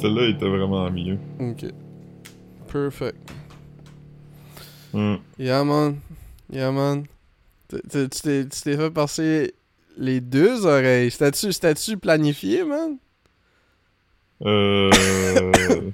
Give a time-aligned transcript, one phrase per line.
[0.00, 1.18] Celle-là était vraiment mieux.
[1.38, 1.66] Ok.
[2.72, 3.16] Perfect.
[4.94, 5.18] Hum.
[5.38, 6.00] Yeah, man.
[6.50, 7.04] Yeah, man.
[7.68, 9.54] Tu t'es fait passer
[9.96, 11.10] les deux oreilles.
[11.10, 12.96] C'était-tu planifié, man?
[14.42, 14.90] Euh...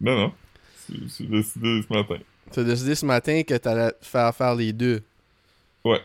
[0.00, 0.32] non, non.
[1.08, 2.18] C'est décidé ce matin.
[2.50, 5.02] T'as décidé ce matin que t'allais faire faire les deux?
[5.84, 6.00] Ouais.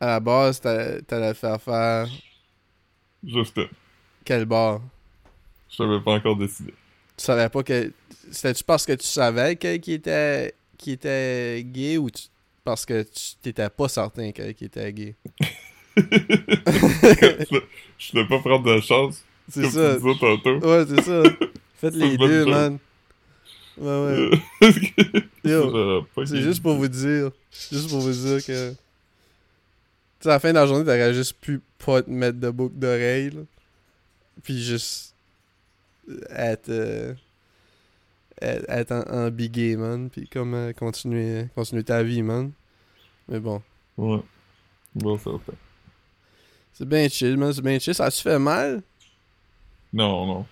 [0.00, 2.08] À la base, t'allais faire faire
[3.22, 3.60] Juste,
[4.24, 4.80] quel bar?
[5.70, 6.72] Je savais pas encore décidé.
[7.16, 7.92] Tu savais pas que.
[8.30, 10.54] C'était-tu parce que tu savais qu'il était,
[10.86, 12.28] était gay ou tu-
[12.64, 15.14] parce que tu t'étais pas certain qu'il était gay?
[15.96, 17.60] je
[18.12, 19.96] voulais pas prendre de chance, C'est ça.
[19.96, 20.58] tu tantôt.
[20.60, 21.22] Ouais, c'est ça.
[21.74, 22.54] Faites les deux, chose.
[22.54, 22.78] man.
[23.78, 24.70] Ouais, ouais.
[25.44, 27.30] Yo, c'est juste pour vous dire.
[27.72, 28.70] Juste pour vous dire que.
[28.70, 28.76] Tu
[30.24, 32.76] sais, à la fin de la journée, t'aurais juste pu pas te mettre de boucle
[32.76, 33.32] d'oreille.
[34.42, 35.09] Puis juste.
[36.30, 36.68] Être.
[36.68, 37.14] euh,
[38.42, 40.08] être, être en, en big man.
[40.10, 42.52] Puis comme euh, continuer, continuer ta vie, man.
[43.28, 43.62] Mais bon.
[43.96, 44.20] Ouais.
[44.94, 45.52] Bon, ça fait.
[46.72, 47.52] C'est bien chill, man.
[47.52, 47.94] C'est bien chill.
[47.94, 48.82] Ça tu fait mal?
[49.92, 50.46] Non, non.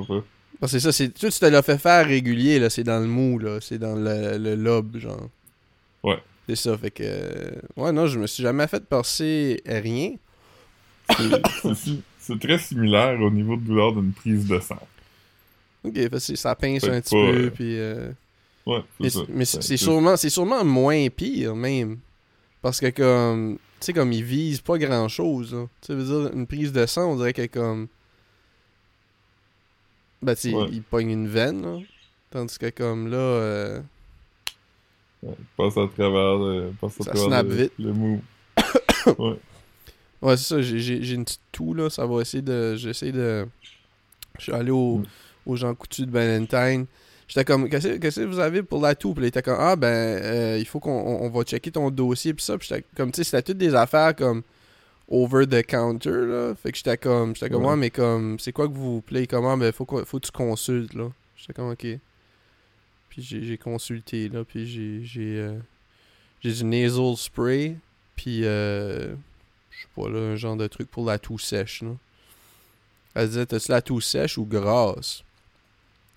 [0.00, 0.24] Va pas.
[0.60, 1.12] Parce que c'est ça, c'est.
[1.12, 2.70] Tu te l'as fait faire régulier, là.
[2.70, 3.58] C'est dans le mou, là.
[3.60, 5.28] C'est dans le, le lobe, genre.
[6.02, 6.18] Ouais.
[6.48, 7.02] C'est ça, fait que.
[7.04, 10.14] euh, Ouais, non, je me suis jamais fait percer rien.
[12.18, 14.78] C'est très similaire au niveau de douleur d'une prise de sang.
[15.84, 17.78] Ok, c'est- ça pince un petit pas, peu, euh, puis.
[17.78, 18.10] euh,
[18.66, 19.24] Ouais, Mais, c'est ça.
[19.28, 19.44] mais
[20.30, 21.98] sûrement, moins pire, même.
[22.62, 23.58] Parce que, comme.
[23.80, 25.66] Tu sais, comme ils visent pas grand chose, là.
[25.82, 27.88] Tu veut dire, une prise de sang, on dirait que, comme.
[30.22, 30.68] Ben, tu sais, Ouais.
[30.72, 31.78] ils pognent une veine, là.
[32.30, 33.16] Tandis que, comme là.
[33.18, 33.80] euh,
[35.22, 37.72] Ouais, passe à travers, le- passe à Ça travers snap le, vite.
[37.78, 38.22] le mou.
[39.18, 39.38] ouais.
[40.22, 41.90] Ouais, c'est ça, j'ai une petite toux, là.
[41.90, 42.76] Ça va essayer de.
[42.76, 43.46] J'essaie de.
[44.38, 45.04] Je suis allé au, Mm.
[45.46, 46.86] Au Jean Coutu de Valentine.
[47.28, 47.88] J'étais comme, qu'est-ce
[48.20, 49.12] que vous avez pour la toux?
[49.14, 51.70] Puis là, il était comme, ah, ben, euh, il faut qu'on on- on va checker
[51.70, 52.58] ton dossier, puis ça.
[52.58, 54.42] Puis j'étais comme, tu sais, c'était toutes des affaires comme
[55.08, 56.54] over the counter, là.
[56.54, 57.76] Fait que j'étais comme, j'étais comme, Ouais.
[57.76, 59.26] mais comme, c'est quoi que vous play?
[59.26, 59.56] Comment?
[59.56, 61.08] Ben, faut, faut que tu consultes, là.
[61.36, 61.86] J'étais comme, ok.
[63.08, 65.58] Puis j'ai consulté, là, puis j'ai j'ai euh,
[66.42, 67.76] j'ai du nasal spray,
[68.16, 69.14] puis euh,
[69.70, 71.90] je sais pas, là, un genre de truc pour la toux sèche, là.
[73.14, 75.22] Elle disait, t'as-tu la toux sèche ou grasse?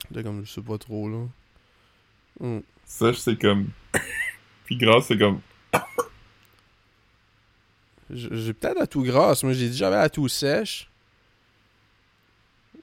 [0.09, 2.59] J'étais comme, je sais pas trop, là.
[2.85, 3.69] Sèche, c'est comme.
[4.66, 5.40] Puis grasse, c'est comme.
[8.09, 9.44] J'ai peut-être la toux grasse.
[9.44, 10.90] Moi, j'ai dit j'avais la toux sèche.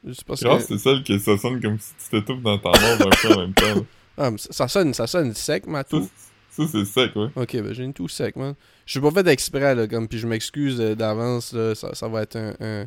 [0.06, 0.76] Juste parce Grasse, que...
[0.76, 3.38] c'est celle que ça sonne comme si tu t'étouffes dans ta mort un peu en
[3.40, 3.74] même temps.
[3.74, 3.80] là.
[4.16, 6.08] Ah, mais ça ça sonne, ça sonne sec, ma toux.
[6.48, 7.30] ça, c'est sec, ouais.
[7.34, 8.54] Ok, ben j'ai une toux sec, man.
[8.86, 11.74] Je suis pas fait exprès, là, comme, puis je m'excuse euh, d'avance, là.
[11.74, 12.86] Ça, ça va être un, un,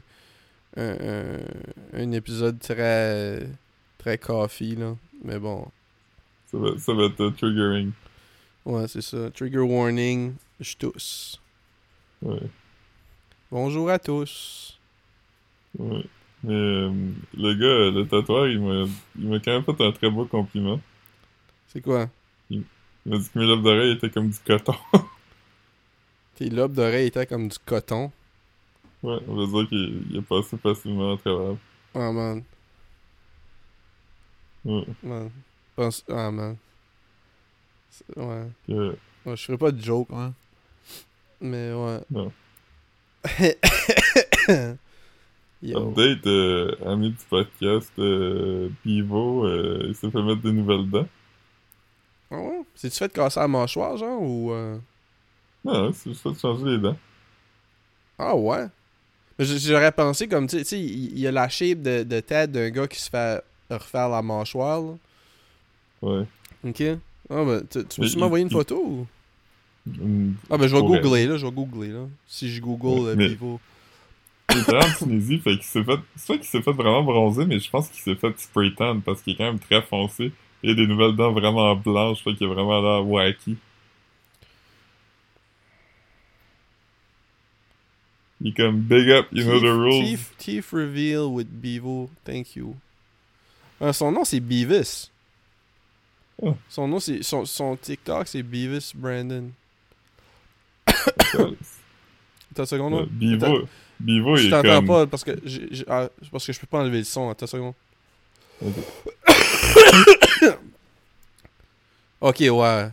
[0.78, 1.40] un,
[1.92, 3.40] un épisode très,
[4.08, 4.96] très coffee, là.
[5.24, 5.68] Mais bon,
[6.50, 7.92] Ça va, ça va être euh, triggering.
[8.66, 9.30] ouais, c'est ça.
[9.32, 11.42] Trigger warning, je tousse.
[12.22, 12.40] Ouais.
[13.52, 14.80] Bonjour à tous.
[15.78, 16.06] Ouais.
[16.44, 16.92] Mais euh,
[17.36, 18.86] le gars, le tatoueur, il m'a
[19.20, 20.80] il m'a quand même fait un très beau compliment.
[21.68, 22.10] C'est quoi?
[22.50, 22.64] Il
[23.06, 24.76] m'a dit que mes lobes d'oreilles étaient comme du coton.
[26.36, 28.12] Tes lobes d'oreille étaient comme du coton?
[29.04, 31.58] ouais, on veut dire qu'il il est passé facilement à travers.
[31.94, 32.44] Ah, man.
[34.66, 34.86] Ouais.
[35.04, 35.30] Man.
[35.76, 36.04] Pense...
[36.10, 36.58] Ah, man.
[38.16, 38.46] Ouais.
[38.68, 38.96] Ouais,
[39.26, 40.34] Je ferai pas de joke, hein.
[41.42, 42.00] Mais ouais.
[42.10, 42.32] Non.
[45.64, 51.08] Update, euh, ami du podcast, euh, Pivo, euh, il s'est fait mettre des nouvelles dents.
[52.30, 52.62] Ah ouais?
[52.76, 54.52] C'est-tu fait casser la mâchoire, genre, ou...
[54.52, 54.78] euh?
[55.66, 56.98] Non, c'est juste fait changer les dents.
[58.20, 58.68] Ah ouais?
[59.40, 62.20] J'aurais pensé comme, tu sais- tu sais, il il y a la shape de, de
[62.20, 63.44] tête d'un gars qui se fait
[63.76, 64.94] refaire la mâchoire, là.
[66.02, 66.26] Ouais.
[66.64, 66.84] Ok?
[67.30, 69.08] Ah ben, tu, tu m'envoyer une photo ou?
[69.86, 72.06] Une- Ah ben, je vais googler, là, je vais googler, là.
[72.28, 73.60] Si je google mais- Pivo.
[74.52, 76.00] Il était en Tunisie, fait qu'il s'est fait.
[76.16, 79.00] C'est pas qu'il s'est fait vraiment bronzer, mais je pense qu'il s'est fait spray tan
[79.02, 80.32] parce qu'il est quand même très foncé.
[80.64, 83.58] Il a des nouvelles dents vraiment blanches, fait qu'il a vraiment l'air wacky.
[88.40, 90.04] Il est comme big up, you know the rules.
[90.06, 92.76] Teeth, teeth reveal with Bevo, thank you.
[93.82, 95.10] Euh, son nom c'est Beavis.
[96.42, 96.56] Oh.
[96.70, 99.50] Son nom c'est son, son TikTok c'est Beavis Brandon.
[101.38, 101.56] Une
[102.66, 102.94] seconde.
[102.94, 103.06] là.
[103.10, 103.68] Bivo,
[104.00, 105.32] Bivo, il Je est t'entends pas parce que
[105.88, 107.30] ah, parce que je peux pas enlever le son.
[107.30, 107.74] Attends une seconde.
[112.22, 112.90] ok, ouais.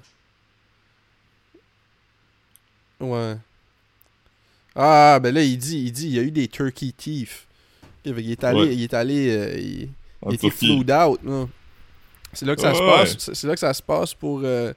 [3.00, 3.36] Ouais.
[4.76, 6.92] Ah, ben là, il dit, il dit, il y a eu des turkey
[8.14, 8.75] fait qu'il est allé, Ouais.
[8.75, 9.88] il est allé, euh, il-
[10.29, 11.21] il était flued out.
[12.32, 13.17] C'est là que ça se passe.
[13.19, 14.73] C'est c'est là que ça se passe pour euh,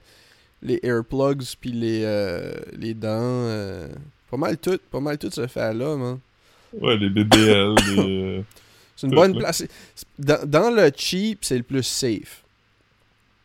[0.62, 3.08] les earplugs puis les, euh, les dents.
[3.12, 3.88] euh,
[4.30, 6.20] pas mal tout, pas mal tout se fait là, man.
[6.74, 8.44] Ouais, les BBL, les...
[8.96, 9.40] C'est une bonne là.
[9.40, 9.64] place.
[10.20, 12.44] Dans, dans le cheap, c'est le plus safe.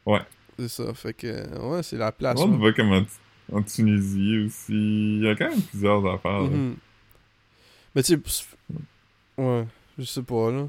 [0.05, 0.21] Ouais.
[0.59, 0.93] C'est ça.
[0.95, 2.39] Fait que, ouais, c'est la place.
[2.41, 3.05] On va comme en,
[3.53, 4.73] en Tunisie aussi.
[5.19, 6.43] Il y a quand même plusieurs affaires.
[6.43, 6.49] là.
[6.49, 6.77] Mhm.
[7.95, 8.45] Mais tu sais,
[9.39, 9.65] ouais,
[9.99, 10.69] je sais pas, là.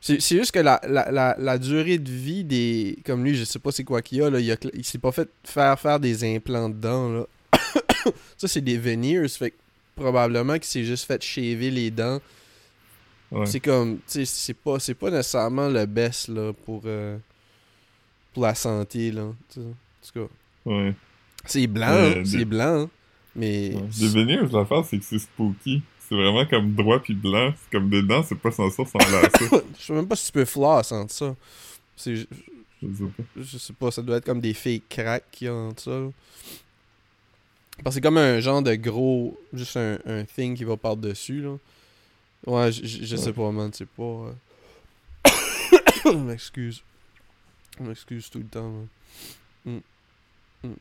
[0.00, 2.98] C'est juste que la, la, la, la durée de vie des.
[3.04, 4.40] Comme lui, je sais pas c'est quoi qu'il y a, là.
[4.40, 7.26] Il, a il s'est pas fait faire faire des implants dedans, là.
[8.38, 9.28] ça, c'est des veneers.
[9.28, 9.56] Fait que
[9.96, 12.18] probablement qu'il s'est juste fait shaver les dents.
[13.30, 13.44] Ouais.
[13.46, 13.96] C'est comme.
[13.98, 16.82] Tu sais, c'est pas, c'est pas nécessairement le best, là, pour.
[16.86, 17.18] euh,
[18.32, 19.24] pour la santé, là.
[19.24, 19.74] En tout
[20.14, 20.26] cas.
[20.64, 20.94] Ouais.
[21.44, 22.90] C'est blanc, Euh, hein, c'est des- blanc, hein,
[23.34, 23.70] mais.
[23.90, 25.82] Veneers, l'affaire, c'est que c'est spooky.
[26.08, 27.52] C'est vraiment comme droit puis blanc.
[27.56, 29.62] C'est comme dedans, c'est pas censé ressembler à ça.
[29.78, 31.36] Je sais même pas si tu peux floss entre ça.
[31.96, 32.22] C'est, Je
[32.82, 33.22] sais pas.
[33.36, 36.00] je sais pas, ça doit être comme des fake cracks qu'il y a entre ça.
[37.84, 41.42] Parce que c'est comme un genre de gros, juste un, un thing qui va par-dessus,
[41.42, 41.56] là.
[42.46, 43.32] Ouais, je, sais Ouais.
[43.32, 44.02] pas, man, c'est pas...
[46.06, 46.14] euh.
[46.24, 46.82] M'excuse.
[47.78, 48.88] M'excuse tout le temps, man.
[50.64, 50.68] Mm.
[50.68, 50.74] Mm.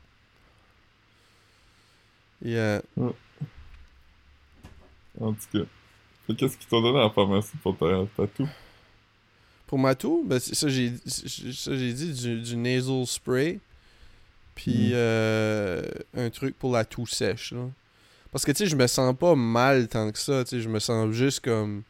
[2.43, 2.81] Yeah.
[5.19, 5.65] En tout cas.
[6.37, 8.47] Qu'est-ce qu'ils t'ont donné à la pharmacie pour ta tatou?
[9.67, 13.59] Pour ma toux, ben ça j'ai dit du, du nasal spray
[14.55, 14.93] puis Mm.
[14.93, 15.83] euh,
[16.17, 17.67] un truc pour la toux sèche là.
[18.31, 20.69] Parce que tu sais je me sens pas mal tant que ça, tu sais je
[20.69, 21.83] me sens juste comme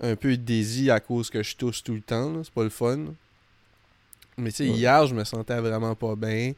[0.00, 3.06] un peu désir à cause que je tousse tout le temps, c'est pas le fun.
[4.38, 4.76] Mais tu sais Ouais.
[4.76, 6.52] hier je me sentais vraiment pas bien.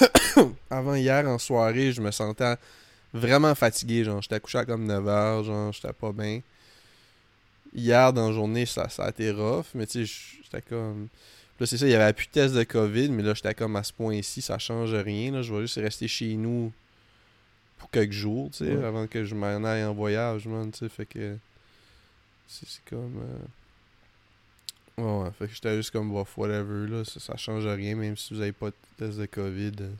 [0.70, 2.54] Avant hier en soirée, je me sentais
[3.12, 6.40] vraiment fatigué, genre j'étais couché à comme 9h, genre j'étais pas bien
[7.74, 10.12] hier dans la journée, ça, ça a été rough, mais tu sais,
[10.42, 11.08] j'étais comme.
[11.60, 13.76] Là, c'est ça, il y avait plus de test de COVID, mais là, j'étais comme
[13.76, 15.32] à ce point-ci, ça change rien.
[15.32, 16.72] Là, je vais juste rester chez nous
[17.78, 18.84] pour quelques jours, tu sais, Ouais.
[18.84, 21.36] avant que je m'en aille en voyage, man, tu sais, fait que.
[22.46, 23.18] C'est c'est comme.
[23.22, 23.38] euh,
[24.98, 28.16] Ouais, ouais, fait que j'étais juste comme, bof, whatever, là, ça, ça change rien, même
[28.16, 29.72] si vous avez pas de test de COVID.
[29.80, 29.90] euh,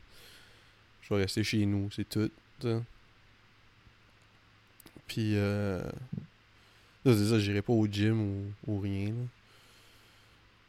[1.02, 2.30] je vais rester chez nous, c'est tout,
[2.60, 2.82] tu sais.
[5.06, 5.82] Puis, euh.
[7.04, 9.06] C'est ça, j'irai pas au gym ou, ou rien.
[9.08, 9.14] Là.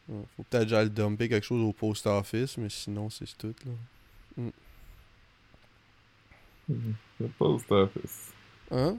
[0.09, 3.55] Ouais, Faut peut-être que j'aille dumper quelque chose au post office, mais sinon, c'est tout.
[4.37, 4.43] Là.
[7.19, 8.31] Le post office.
[8.71, 8.97] Hein?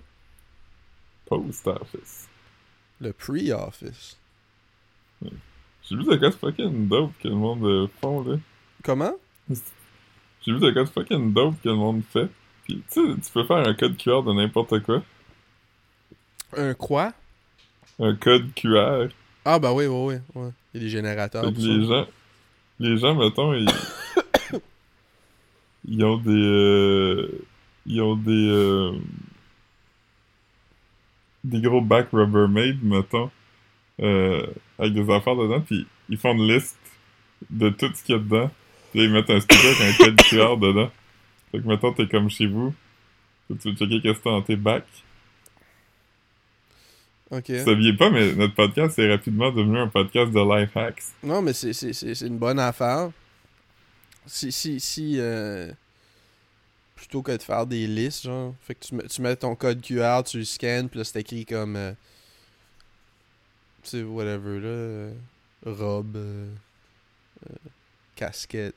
[1.27, 2.29] Post office.
[3.01, 4.19] Le pre-office.
[5.23, 8.37] J'ai vu de quoi de fucking dope que le monde euh, font, là.
[8.83, 9.13] Comment?
[9.49, 12.29] J'ai vu de quoi de fucking dope que le monde fait.
[12.65, 15.03] Puis, tu sais, tu peux faire un code QR de n'importe quoi.
[16.57, 17.13] Un quoi?
[17.99, 19.09] Un code QR.
[19.45, 20.43] Ah, bah oui, oui, oui.
[20.43, 20.51] Ouais.
[20.75, 21.45] Il y a des générateurs.
[21.45, 22.07] Fait que pour les gens,
[22.79, 23.69] les gens, mettons, ils,
[25.89, 27.47] ils ont des, euh,
[27.87, 28.93] ils ont des, euh,
[31.45, 33.31] des gros bacs Rubbermaid, mettons,
[34.01, 34.47] euh,
[34.81, 36.77] avec des affaires dedans, puis ils font une liste
[37.51, 38.51] de tout ce qu'il y a dedans,
[38.91, 40.91] puis là, ils mettent un sticker avec un code QR dedans.
[41.53, 42.75] Fait que, mettons, t'es comme chez vous,
[43.49, 44.85] tu veux checker qu'est-ce que t'as dans tes bacs.
[47.31, 47.49] Ok.
[47.51, 51.03] Vous saviez pas, mais notre podcast est rapidement devenu un podcast de life hacks.
[51.23, 53.11] Non, mais c'est- c'est c'est- c'est une bonne affaire.
[54.27, 55.71] Si, si, si, euh,
[56.97, 59.81] plutôt que de faire des listes, genre, fait que tu mets, tu mets ton code
[59.81, 61.93] QR, tu le scannes, puis là, c'est écrit comme, euh,
[63.83, 65.13] tu sais, whatever, là, euh,
[65.65, 66.49] robe, euh,
[67.49, 67.55] euh,
[68.17, 68.75] casquette,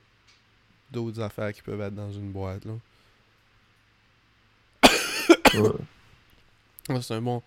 [0.92, 2.74] d'autres affaires qui peuvent être dans une boîte, là.
[5.54, 5.70] Ouais.
[6.90, 7.42] Ouais, c'est un bon,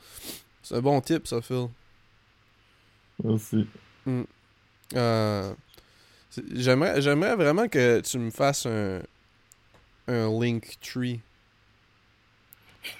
[0.62, 1.68] c'est un bon tip, ça, Phil.
[4.94, 5.54] Euh,
[6.30, 9.00] c'est- j'aimerais, j'aimerais vraiment que tu me fasses un,
[10.06, 11.20] un link tree.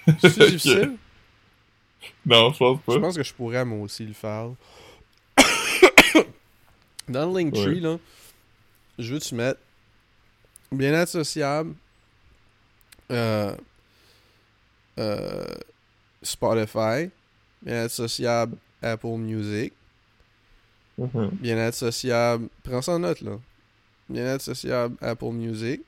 [0.19, 0.97] C'est difficile?
[2.25, 2.93] Non, je pense pas.
[2.93, 4.49] Je pense que je pourrais moi aussi le faire.
[7.07, 7.63] Dans le link Ouais.
[7.63, 7.97] tree, là,
[8.99, 9.59] je veux que tu mettes
[10.71, 11.73] bien-être sociable,
[13.11, 13.55] euh,
[14.99, 15.45] euh,
[16.21, 17.09] Spotify,
[17.61, 19.73] bien-être sociable, Apple Music,
[20.97, 21.29] Mhm.
[21.33, 22.49] Bien-être sociable.
[22.63, 23.37] Prends ça en note, là.
[24.09, 25.81] Bien-être sociable, Apple Music.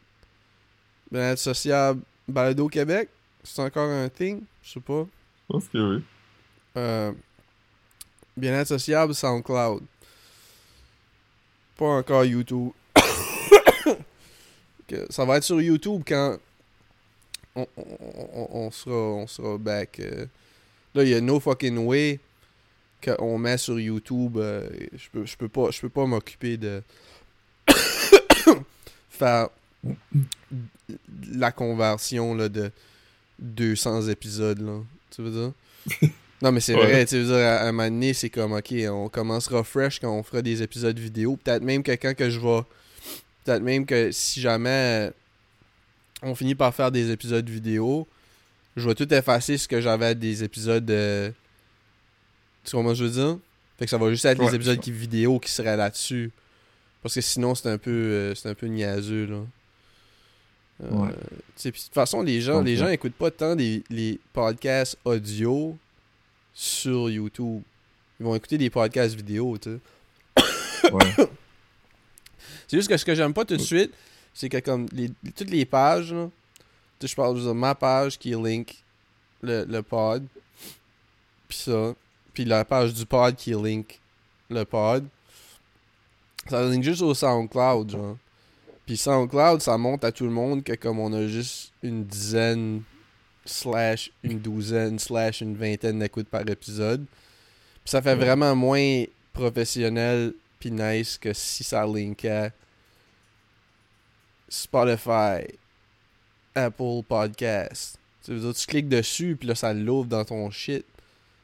[1.11, 3.09] Bien-être sociable, Balado Québec.
[3.43, 4.43] C'est encore un thing?
[4.61, 5.07] Je sais pas.
[5.49, 6.03] Pense que oui.
[6.77, 7.11] Euh,
[8.37, 9.83] Bien-être sociable, SoundCloud.
[11.75, 12.71] Pas encore YouTube.
[14.87, 16.37] Que ça va être sur YouTube quand
[17.55, 19.99] on sera, on sera back.
[19.99, 20.25] euh.
[20.95, 22.19] Là, il y a no fucking way
[23.03, 26.81] qu'on met sur YouTube, euh, je peux, je peux pas, je peux pas m'occuper de
[29.11, 29.49] faire
[31.31, 32.71] la conversion là, de
[33.37, 34.59] 200 épisodes.
[34.59, 34.79] Là.
[35.15, 35.51] Tu veux dire?
[36.41, 36.85] Non, mais c'est Ouais.
[36.85, 39.99] vrai, tu veux dire, à, à un moment donné, c'est comme, ok, on commencera fresh
[39.99, 41.35] quand on fera des épisodes vidéo.
[41.35, 42.61] Peut-être même que quand que je vais.
[43.43, 45.11] Peut-être même que si jamais
[46.21, 48.07] on finit par faire des épisodes vidéo,
[48.77, 50.89] je vais tout effacer ce que j'avais des épisodes.
[50.89, 51.29] euh,
[52.63, 53.39] Tu comprends ce que je veux dire?
[53.77, 56.31] Fait que ça va juste être les Ouais, épisodes je- qui vidéo qui seraient là-dessus.
[57.01, 59.39] Parce que sinon, c'est un peu euh, c'est un peu niaiseux, là.
[60.83, 61.09] Euh, Ouais.
[61.65, 65.77] de toute façon, les gens, les gens écoutent pas tant des, les podcasts audio
[66.53, 67.61] sur YouTube.
[68.19, 69.79] Ils vont écouter des podcasts vidéo, tu sais.
[70.93, 71.27] Ouais.
[72.67, 73.93] C'est juste que ce que j'aime pas tout de suite,
[74.33, 76.29] c'est que comme les, toutes les pages, là,
[76.99, 78.77] tu sais, je parle de ma page qui link
[79.41, 80.25] le, le pod,
[81.47, 81.93] puis ça,
[82.33, 83.99] puis la page du pod qui link
[84.49, 85.05] le pod,
[86.49, 88.17] ça link juste au SoundCloud, genre.
[88.89, 92.81] Puis SoundCloud, ça montre à tout le monde que comme on a juste une dizaine,
[93.45, 97.05] slash une douzaine, slash une vingtaine d'écoutes par épisode.
[97.05, 98.25] Puis ça fait Ouais.
[98.25, 102.51] vraiment moins professionnel puis nice que si ça linkait
[104.49, 105.45] Spotify,
[106.55, 107.99] Apple Podcast.
[108.25, 110.83] Tu veux dire, tu cliques dessus puis là ça l'ouvre dans ton shit.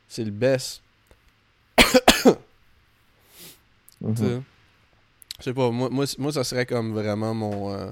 [0.10, 0.82] C'est le best.
[4.02, 4.42] Tu sais.
[5.40, 7.74] Je sais pas, moi, moi, moi ça serait comme vraiment mon.
[7.74, 7.92] euh,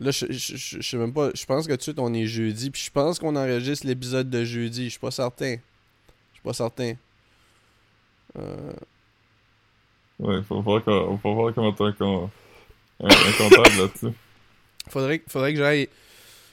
[0.00, 1.30] Là, je, je, je- je sais même pas.
[1.34, 2.70] Je pense que tout de suite on est jeudi.
[2.70, 4.84] Puis je pense qu'on enregistre l'épisode de jeudi.
[4.86, 5.52] Je suis pas certain.
[5.54, 6.94] Je suis pas certain.
[8.38, 8.72] Euh,
[10.20, 12.30] Ouais, faut voir, qu'on- faut voir comment t'as un,
[13.00, 14.16] un, comptable là-dessus.
[14.88, 15.88] faudrait, que- faudrait que j'aille.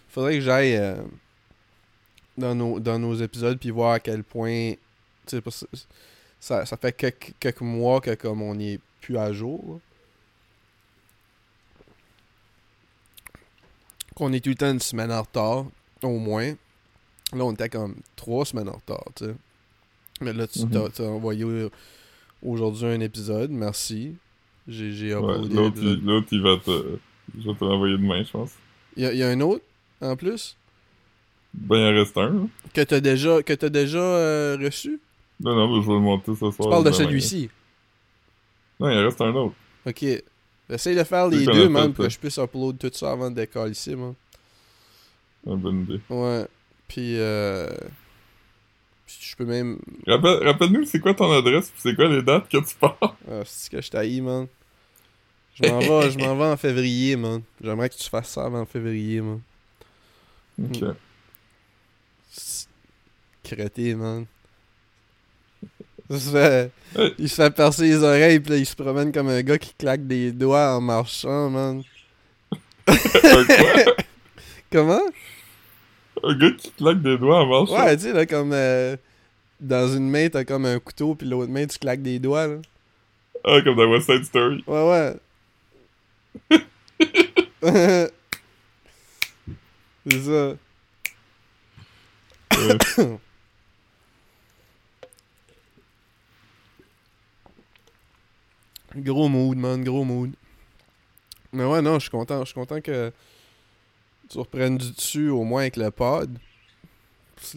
[0.10, 0.96] Faudrait que j'aille euh,
[2.38, 4.74] dans, nos, dans nos épisodes puis voir à quel point.
[5.28, 5.68] Tu sais,
[6.40, 9.80] ça, ça fait quelques, quelques mois que comme on est plus à jour.
[14.16, 15.66] Qu'on est tout le temps une semaine en retard,
[16.04, 16.50] au moins.
[17.34, 19.36] Là, on était comme trois semaines en retard, tu sais.
[20.22, 20.70] Mais là, tu Mhm.
[20.72, 21.72] t'as- t'as envoyé au-
[22.44, 24.16] aujourd'hui un épisode, merci.
[24.68, 26.98] J'ai j'ai Ouais, uploadé l'autre, il, va te.
[27.40, 28.52] Je vais te l'envoyer demain, je pense.
[28.96, 29.64] Il y, a- il y a un autre,
[30.02, 30.56] en plus,
[31.54, 32.30] Ben, il en reste un.
[32.30, 32.42] là.
[32.74, 35.00] que t'as déjà, que t'as déjà euh, reçu?
[35.40, 36.54] Non, non, mais je vais le monter ce soir.
[36.60, 37.50] Tu parles de celui-ci.
[38.82, 39.56] Non, il en reste un autre.
[39.86, 40.04] Ok.
[40.70, 43.36] Essaye de faire les deux, man, pour que je puisse upload tout ça avant de
[43.36, 44.16] décoller ici, man.
[45.46, 46.00] Une bonne idée.
[46.10, 46.48] Ouais.
[46.88, 47.70] Puis, euh...
[49.06, 49.80] puis je peux même...
[50.08, 52.98] Rappelle, rappelle-nous, c'est quoi ton adresse pis c'est quoi les dates que tu pars?
[53.30, 54.48] Ah, c'est que je t'haïs, man.
[55.54, 57.42] Je m'en vais, je m'en vais en février, man.
[57.62, 59.42] J'aimerais que tu fasses ça avant février, man.
[60.64, 60.84] Ok.
[63.44, 64.26] Crété, man.
[66.10, 67.14] Il se, fait, Hey.
[67.20, 69.74] il se fait percer les oreilles, puis là, il se promène comme un gars qui
[69.74, 71.84] claque des doigts en marchant, man.
[72.88, 72.96] Un
[73.46, 73.96] quoi?
[74.72, 75.02] Comment?
[76.24, 77.86] Un gars qui claque des doigts en marchant?
[77.86, 78.52] Ouais, tu sais, là, comme...
[78.54, 78.98] euh,
[79.62, 82.56] dans une main, t'as comme un couteau, puis l'autre main, tu claques des doigts, là.
[83.46, 84.64] Ah, comme dans West Side Story.
[84.68, 85.14] Ouais,
[86.50, 86.60] ouais.
[90.10, 90.56] C'est ça.
[92.58, 93.18] Ouais.
[98.96, 100.32] Gros mood, man, gros mood.
[101.54, 102.40] Mais ouais, non, je suis content.
[102.42, 103.12] Je suis content que
[104.30, 106.38] tu reprennes du dessus, au moins avec le pod.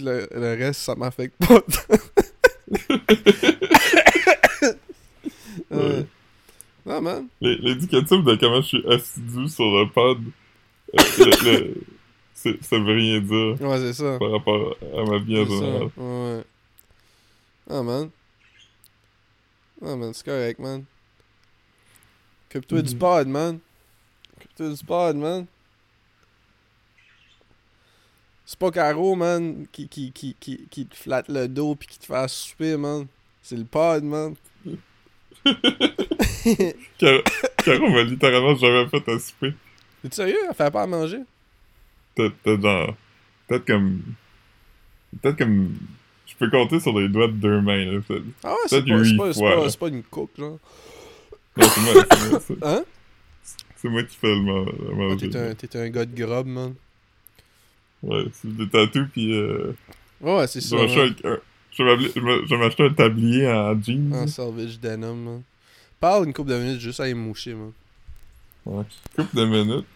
[0.01, 1.61] Le, le reste, ça m'affecte pas.
[5.73, 6.03] Euh,
[6.87, 7.27] Non, man.
[7.41, 11.75] L'indicatif de comment je suis assidu sur le pod, euh, le- le-
[12.35, 14.19] c'est- ça veut rien dire Ouais, c'est ça.
[14.19, 15.89] par rapport à ma vie en général.
[15.97, 16.43] Ouais.
[17.71, 18.11] Ah, man.
[19.83, 20.85] Ah, man, c'est correct, man.
[22.55, 22.99] Occupe-toi du Mhm.
[22.99, 23.59] pod, man.
[24.37, 25.47] Occupe-toi du pod, man.
[28.47, 31.99] C'est pas Caro, man, qui, qui, qui, qui, qui te flatte le dos pis qui
[31.99, 33.07] te fait souper, man.
[33.43, 34.35] C'est le pod, man.
[36.99, 37.23] Car-
[37.65, 39.55] Caro m'a littéralement jamais fait à souper.
[40.03, 40.37] T'es sérieux?
[40.49, 41.21] Elle fait pas à manger?
[42.15, 42.95] T'as t'as genre.
[43.49, 44.03] Peut-être comme.
[45.23, 45.75] Peut-être comme.
[46.27, 48.01] Je peux compter sur les doigts de deux mains, là.
[48.07, 48.25] peut-être.
[48.43, 50.59] Ah ouais, c'est Peut-être pas, pas, pas une cook, genre.
[51.57, 52.85] Non, c'est moi, c'est moi, c'est- Hein?
[53.77, 55.31] c'est moi qui fais le, ma- le Ah, manger.
[55.31, 56.75] t'es un, t'es un gars de grub, man.
[58.03, 59.73] Ouais, c'est des tatous, pis euh,
[60.21, 60.77] Ouais, c'est ça.
[60.77, 64.13] je vais je m'acheter un tablier en jeans.
[64.15, 65.43] En salvage denim, man.
[66.01, 67.73] Parle une couple de minutes juste à y moucher, man.
[68.67, 68.85] Ouais.
[69.17, 69.87] Couple de minutes.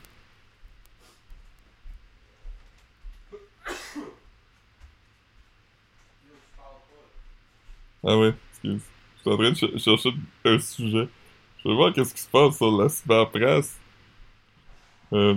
[8.04, 8.80] Ah ouais, excuse.
[9.16, 10.10] Je suis en train de ch- chercher
[10.44, 11.08] un sujet.
[11.68, 13.78] Je veux voir qu'est-ce qui se passe sur la cyberpresse.
[15.12, 15.36] Euh...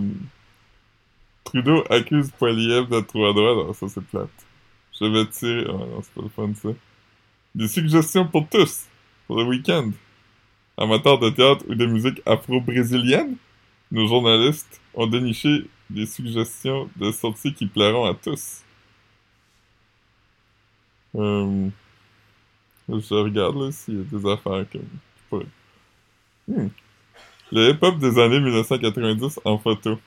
[1.44, 3.66] Trudeau accuse Poiliev de trois droits.
[3.66, 4.30] Non, ça c'est plate.
[4.98, 5.66] Je vais tirer...
[5.68, 6.70] Oh non, c'est pas le fun ça.
[7.54, 8.86] Des suggestions pour tous,
[9.28, 9.92] pour le week-end.
[10.78, 13.36] Amateurs de théâtre ou de musique afro-brésilienne,
[13.92, 18.62] nos journalistes ont déniché des suggestions de sorties qui plairont à tous.
[21.16, 21.68] Euh...
[22.88, 25.44] Je regarde là s'il y a des affaires comme.
[26.52, 26.68] Hmm.
[27.54, 30.00] Le hip-hop des années 1990 en photo.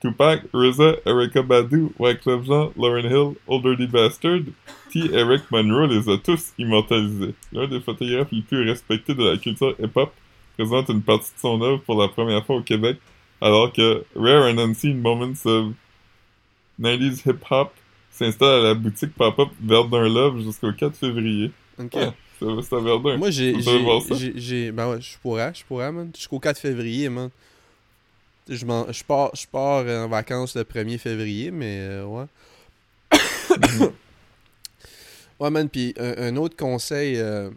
[0.00, 4.42] Tupac, RZA, Erykah Badu, Wyclef Jean, Lauryn Hill, Old Dirty Bastard,
[4.90, 5.00] T.
[5.12, 7.34] Eric Monroe les a tous immortalisés.
[7.52, 10.12] L'un des photographes les plus respectés de la culture hip-hop
[10.56, 12.98] présente une partie de son œuvre pour la première fois au Québec,
[13.40, 15.72] alors que Rare and Unseen Moments of
[16.80, 17.72] 90s Hip-Hop
[18.10, 21.50] s'installe à la boutique pop-up Verdun Love jusqu'au 4 février.
[21.78, 21.94] Ok.
[21.94, 22.12] Ouais,
[22.62, 23.16] c'est c'est à Verdun.
[23.16, 23.54] Moi, j'ai.
[24.36, 26.10] J'ai- Ben ouais, je pourrais, je pourrais, man.
[26.14, 27.30] Jusqu'au 4 février, man.
[28.48, 32.26] Je, m'en- je pars, je pars en vacances le 1er février, mais euh, ouais.
[35.40, 35.68] ouais, man.
[35.68, 37.50] Puis un, un autre conseil euh,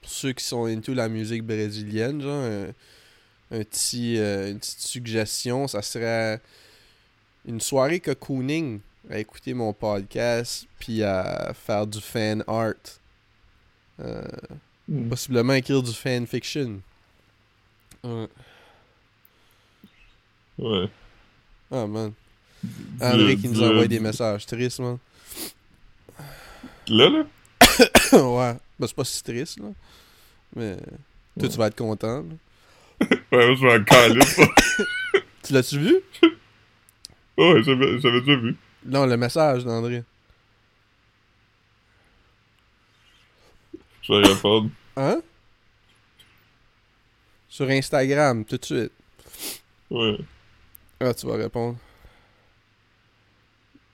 [0.00, 2.66] pour ceux qui sont into la musique brésilienne, genre, un,
[3.52, 6.40] un petit, euh, une petite suggestion, ça serait
[7.46, 12.74] une soirée cocooning à écouter mon podcast, puis à faire du fan art.
[14.00, 14.22] Euh,
[14.88, 15.08] Hmm.
[15.08, 16.80] possiblement écrire du fanfiction.
[18.04, 18.28] Ouais.
[20.58, 20.88] Ouais.
[21.72, 22.12] Ah, man.
[23.00, 24.98] André qui nous envoie des messages tristes, man.
[26.88, 27.24] Là, là?
[28.12, 28.56] ouais.
[28.78, 29.70] Ben, c'est pas si triste, là.
[30.54, 30.76] Mais
[31.38, 32.22] toi, tu vas être content.
[32.22, 33.06] là.
[33.32, 34.20] Ouais, moi, je vais en caler.
[35.42, 35.96] Tu l'as-tu vu?
[37.36, 38.56] Ouais, j'avais j'avais déjà vu.
[38.84, 40.02] Non, le message d'André.
[44.08, 44.70] Je vais répondre.
[44.96, 45.20] Hein?
[47.48, 48.92] Sur Instagram, tout de suite.
[49.90, 50.18] Ouais.
[51.00, 51.76] Ah, tu vas répondre.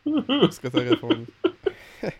[0.06, 1.26] Est-ce que t'as répondu?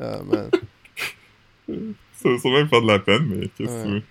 [0.00, 0.50] ah, man.
[2.14, 3.82] Ça va sûrement me faire de la peine, mais qu'est-ce que Ouais.
[3.84, 4.02] tu veux?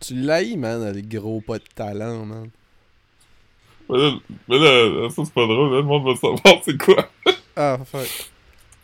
[0.00, 2.50] Tu l'haïs, man, avec gros pas de talent, man.
[3.88, 4.12] Mais là,
[4.48, 7.10] mais là, ça c'est pas drôle, là, le monde va savoir c'est quoi.
[7.60, 8.30] Ah, fuck.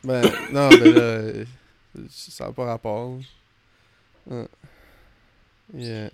[0.02, 1.22] Ben, non, mais là,
[2.10, 3.18] ça n'a pas rapport.
[4.30, 4.46] Ah.
[5.72, 6.10] Yeah.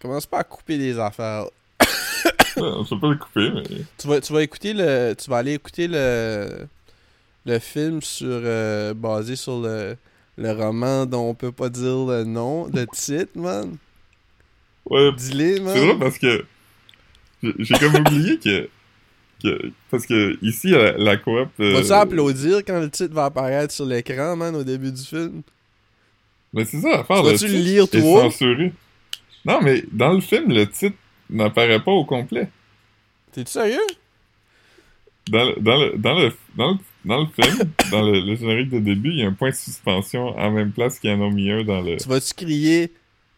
[0.00, 1.46] Commence pas à couper des affaires.
[2.56, 3.64] Non, je vais pas le couper, mais.
[3.98, 5.14] Tu vas, tu vas écouter le.
[5.18, 6.68] Tu vas aller écouter le.
[7.46, 8.28] Le film sur.
[8.28, 9.96] euh, basé sur le.
[10.36, 13.76] Le roman dont on peut pas dire le nom, le titre, man.
[14.88, 15.74] Ouais, Dis-le, man.
[15.74, 16.44] c'est drôle parce que.
[17.58, 18.68] J'ai comme oublié que.
[19.44, 21.48] Que parce que ici, la, la coop.
[21.60, 25.42] euh, Vas-tu applaudir quand le titre va apparaître sur l'écran, man, au début du film?
[26.52, 27.22] Mais c'est ça l'affaire.
[27.22, 28.22] Vas-tu le lire, toi?
[28.30, 28.72] censuré.
[29.44, 30.96] Non, mais dans le film, le titre
[31.30, 32.48] n'apparaît pas au complet.
[33.32, 33.78] T'es-tu sérieux?
[35.28, 38.70] Dans le, dans le, dans le, dans le, dans le film, dans le, le générique
[38.70, 41.26] de début, il y a un point de suspension en même place qu'il y en
[41.26, 41.96] a mis un dans le.
[41.96, 42.92] Tu vas-tu crier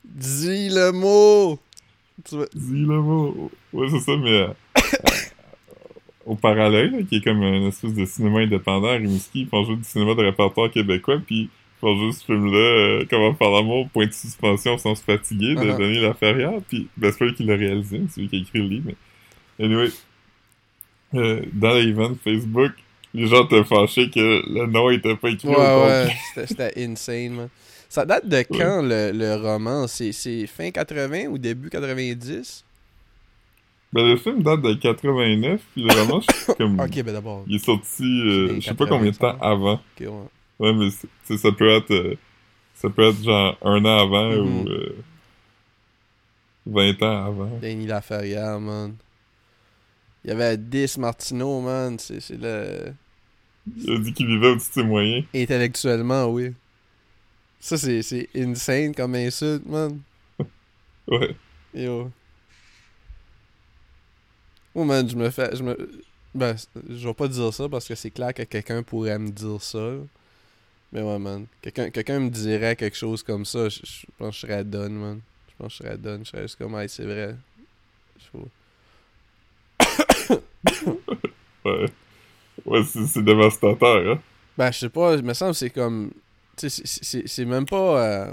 [0.04, 1.58] Dis le mot
[2.28, 3.50] Tu vas- Dis le mot.
[3.72, 4.48] Ouais, c'est ça, mais euh,
[6.26, 8.88] au parallèle, qui est comme une espèce de cinéma indépendant.
[8.88, 11.48] À Rimouski, ils font jouer du cinéma de répertoire québécois, puis ils
[11.80, 15.60] font jouer ce film-là, euh, Comment faire l'amour, point de suspension sans se fatiguer, de
[15.60, 15.78] Uh-huh.
[15.78, 18.58] Denis Laferrière, puis ben, c'est pas lui qui l'a réalisé, c'est lui qui a écrit
[18.58, 18.84] le livre,
[19.58, 19.88] mais anyway,
[21.14, 22.72] euh, dans l'event Facebook,
[23.14, 24.20] les gens étaient fâchés que
[24.52, 26.08] le nom était pas écrit Ouais, au ouais,
[26.46, 27.48] c'était insane, man.
[27.88, 29.86] Ça date de quand le, le roman?
[29.86, 32.64] C'est c'est fin 80 ou début 90
[33.92, 36.80] Ben, le film date de 89, puis le roman, je suis comme...
[36.84, 37.44] Ok, ben d'abord.
[37.46, 39.74] Il est sorti, euh, C'est je sais pas combien de temps 80, avant.
[39.74, 40.08] Ok, ouais.
[40.58, 42.14] Ouais, mais c'est- tu sais, ça peut être, euh,
[42.74, 44.96] ça peut être genre un an avant ou euh,
[46.66, 47.58] 20 ans avant.
[47.62, 48.94] Danny Laferrière, man.
[50.24, 51.98] Il y avait 10 Martineau, man.
[51.98, 52.92] C'est c'est le.
[53.76, 55.24] Il a dit qu'il vivait au-dessus de ses moyens.
[55.34, 56.52] Intellectuellement, oui.
[57.60, 60.00] Ça, c'est c'est insane comme insulte, man.
[61.08, 61.36] Ouais.
[61.72, 62.10] Yo.
[64.76, 65.56] Oh man, je me fais.
[65.56, 65.74] Je me...
[66.34, 66.54] Ben,
[66.90, 69.92] je vais pas dire ça parce que c'est clair que quelqu'un pourrait me dire ça.
[70.92, 71.46] Mais ouais, man.
[71.62, 75.20] Quelqu'un me dirait quelque chose comme ça, je, je pense que je serais done, man.
[75.48, 76.24] Je pense que je serais done.
[76.24, 77.34] Je serais juste comme, hey, c'est vrai.
[78.20, 78.38] Je-
[81.64, 81.86] Ouais.
[82.64, 84.20] Ouais, c'est dévastateur, hein.
[84.56, 86.10] Ben, je sais pas, il me semble que c'est comme.
[86.56, 88.02] Tu sais, c'est même pas.
[88.02, 88.32] euh,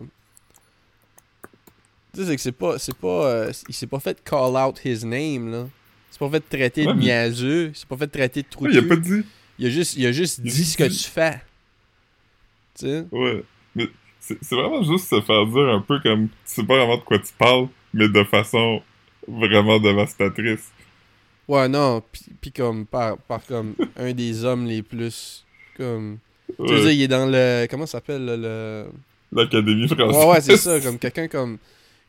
[2.13, 2.77] Tu sais, c'est que c'est pas.
[2.79, 3.25] C'est pas.
[3.27, 5.67] euh, il s'est pas fait call out his name, là.
[6.13, 7.71] C'est pas fait de traiter Ouais, de mais- niaiseux.
[7.73, 9.23] C'est pas fait de traiter de trou Ouais, il a pas dit.
[9.57, 11.41] Il a juste, il a juste Il dit ce que tu fais.
[12.77, 13.05] Tu sais?
[13.11, 13.43] Ouais.
[13.75, 13.87] Mais
[14.19, 17.17] c'est vraiment juste se faire dire un peu comme tu sais pas vraiment de quoi
[17.17, 18.83] tu parles, mais de façon
[19.27, 20.69] vraiment dévastatrice.
[21.47, 22.03] Ouais, non.
[22.11, 25.43] Puis, puis comme, par, par comme un des hommes les plus.
[25.77, 26.19] Comme.
[26.59, 27.65] Tu dire, il est dans le.
[27.71, 28.85] Comment ça s'appelle, là, le.
[29.31, 30.15] L'Académie française.
[30.15, 30.79] Ouais, ouais, c'est ça.
[30.79, 31.57] Comme quelqu'un comme.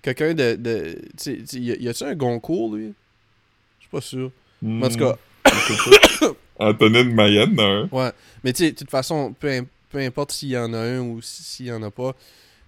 [0.03, 0.57] Quelqu'un de.
[0.57, 2.93] de tu sais, sais, y a-tu un Goncourt, lui?
[3.95, 4.31] Pas sûr.
[4.63, 5.17] Hmm, En tout cas,
[5.53, 6.35] je sais pas.
[6.67, 7.89] Antonine Mayenne, hein.
[7.93, 8.13] Ouais.
[8.43, 11.01] Mais tu sais, de toute façon, peu, im- peu importe s'il y en a un
[11.01, 12.15] ou si- s'il y en a pas,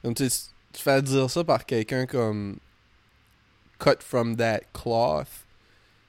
[0.02, 0.28] comme tu
[0.72, 2.56] fais dire ça par quelqu'un comme
[3.78, 5.28] cut from that cloth,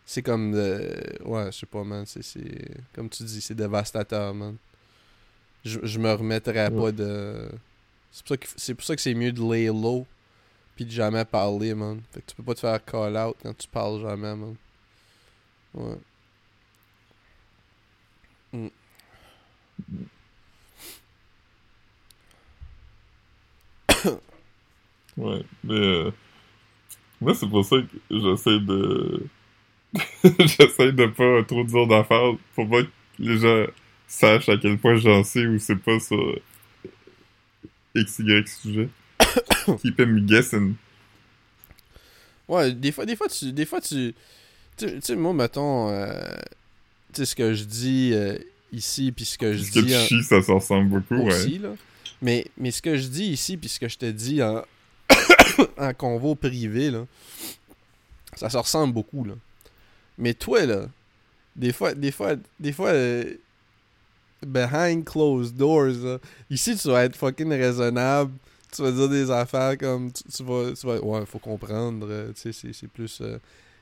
[0.06, 0.94] c'est comme de...
[1.26, 2.06] Ouais, je sais pas, man.
[2.06, 2.72] C'est, c'est...
[2.96, 4.56] Comme tu dis, c'est dévastateur, man.
[5.66, 6.82] Je, je me remettrais Ouais.
[6.82, 7.50] pas de...
[8.12, 10.06] C'est pour, ça que, c'est pour ça que c'est mieux de lay low
[10.76, 12.00] puis de jamais parler, man.
[12.14, 14.56] Fait que tu peux pas te faire call out quand tu parles jamais, man.
[15.78, 15.98] Ouais.
[25.18, 25.44] Ouais.
[25.63, 26.12] Mais euh,
[27.22, 29.24] moi, c'est pour ça que j'essaie de.
[30.24, 33.66] j'essaie de pas trop dire d'affaires pour pas que les gens
[34.08, 36.40] sachent à quel point j'en sais ou c'est pas sur
[37.96, 38.90] XY sujet.
[39.82, 40.76] Keep him guessing.
[42.48, 43.52] Ouais, des fois, des fois, tu.
[43.52, 44.13] Des fois, tu.
[44.78, 45.90] Tu sais, moi, mettons.
[45.90, 46.13] euh,
[47.13, 48.38] tu sais, ce que je dis euh,
[48.72, 49.96] ici, puis ce que je que dis.
[49.96, 51.34] en- ça se ressemble beaucoup, ouais.
[51.34, 51.70] aussi, là.
[52.22, 54.63] Mais, mais ce que je dis ici, puis ce que je te dis en,
[55.78, 57.06] en convo privé, là,
[58.36, 59.34] ça se ressemble beaucoup, là.
[60.18, 60.86] Mais toi, là,
[61.56, 63.34] des fois, des fois, des fois, euh,
[64.46, 66.18] behind closed doors, là,
[66.50, 68.32] ici, tu vas être fucking raisonnable.
[68.76, 72.32] Tu vas dire des affaires comme, tu, tu vas, tu vas, ouais, faut comprendre, euh,
[72.34, 73.20] tu sais, c'est- c'est plus...
[73.22, 73.38] euh,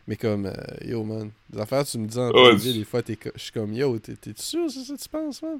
[0.08, 0.54] mais comme, euh,
[0.86, 3.98] yo, man, des affaires, tu me dis en Ouais, des fois, je suis comme, yo,
[4.00, 5.58] t'es sûr, c'est ça que tu penses, man?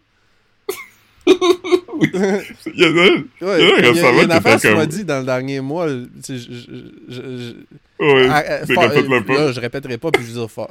[1.28, 2.10] Oui.
[2.14, 3.02] Il y en a.
[3.02, 5.26] Ouais, Il y a il y a, une qui affaire m'as comme- dit dans le
[5.26, 5.88] dernier mois.
[5.88, 7.54] tu sais, je,
[8.00, 8.88] Ouais, euh, pas.
[9.34, 10.68] Là, je répéterai pas, puis je veux dire,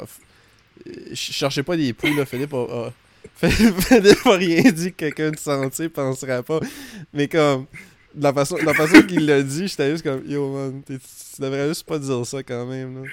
[1.10, 2.24] je cherchais pas des poules, là.
[2.26, 2.92] Philippe a, a-
[3.34, 6.60] Philippe a rien dit que quelqu'un de sentier penserait pas.
[7.12, 7.66] Mais comme,
[8.14, 10.98] de la façon, de la façon qu'il l'a dit, j'étais juste comme, yo man, tu
[11.40, 13.08] devrais juste pas dire ça quand même, là.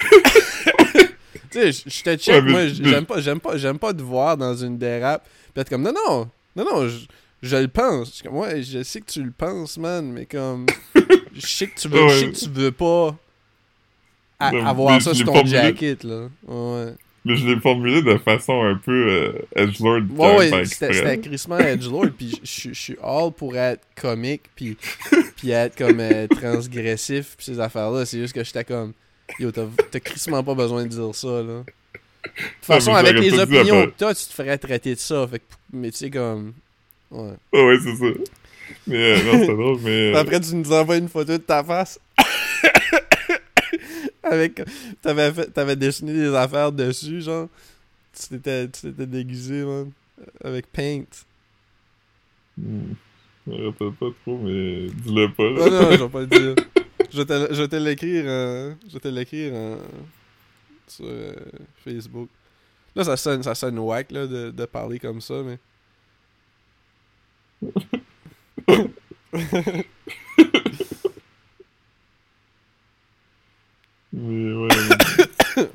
[1.50, 4.02] tu sais, je te check, Ouais, mais- moi, j'aime pas, j'aime pas, j'aime pas te
[4.02, 7.06] voir dans une dérape, pis être comme, non, non, non, non, je,
[7.42, 8.22] je le pense.
[8.22, 10.66] Comme, ouais, je sais que tu le penses, man, mais comme,
[11.34, 12.32] je sais que tu veux, je sais Ouais.
[12.32, 13.16] que tu veux pas
[14.52, 16.28] Non, avoir ça sur ton formulé- jacket, là.
[16.46, 16.92] Ouais.
[17.28, 20.02] Mais je l'ai formulé de façon un peu euh, edgelord.
[20.16, 24.76] Ouais, ouais, c'était crissement edgelord, puis je suis all pour être comique, puis
[25.36, 28.06] puis être comme euh, transgressif, puis ces affaires-là.
[28.06, 28.92] C'est juste que j'étais comme,
[29.38, 31.42] yo, t'as crissement pas besoin de dire ça, là.
[31.42, 31.64] De
[32.24, 35.26] toute façon, mais avec les opinions que t'as, tu te ferais traiter de ça.
[35.28, 36.52] Fait que, mais tu sais, comme.
[37.10, 37.32] Ouais.
[37.52, 38.06] Ouais, ouais, c'est ça.
[38.88, 40.12] Mais euh, non, c'est drôle, mais.
[40.12, 42.00] Euh, Après, tu nous envoies une photo de ta face.
[44.22, 44.60] Avec.
[45.02, 47.48] T'avais, fait, t'avais dessiné des affaires dessus, genre.
[48.12, 49.90] Tu t'étais, tu t'étais déguisé, man.
[50.42, 51.04] Avec paint.
[52.58, 52.92] hmm,
[53.46, 55.44] Je me rappelle pas trop, mais dis-le pas.
[55.44, 56.54] Non, non, je vais pas le dire.
[57.12, 57.22] Je
[57.62, 59.78] vais te, l'écrire en- Je vais te l'écrire en-
[60.88, 61.32] sur euh,
[61.84, 62.28] Facebook.
[62.94, 65.58] Là, ça sonne, ça sonne whack, là, de, de parler comme ça, mais...
[74.12, 74.68] Mais ouais.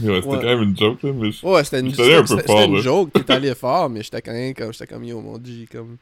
[0.00, 0.38] mais- ouais, c'était Ouais.
[0.38, 3.12] quand même une joke, là, mais je- Ouais, c'était une, un peu fort, une joke,
[3.12, 5.96] t'es allé fort, mais j'étais quand même comme, j'étais comme, yo, mon G, comme...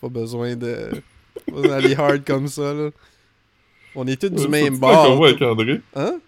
[0.00, 0.90] Pas besoin de...
[1.46, 2.90] Pas besoin d'aller hard comme ça, là.
[3.96, 5.06] On est tous du Ouais, même c'est dans le bord.
[5.06, 5.80] convoi avec André.
[5.94, 6.20] Hein?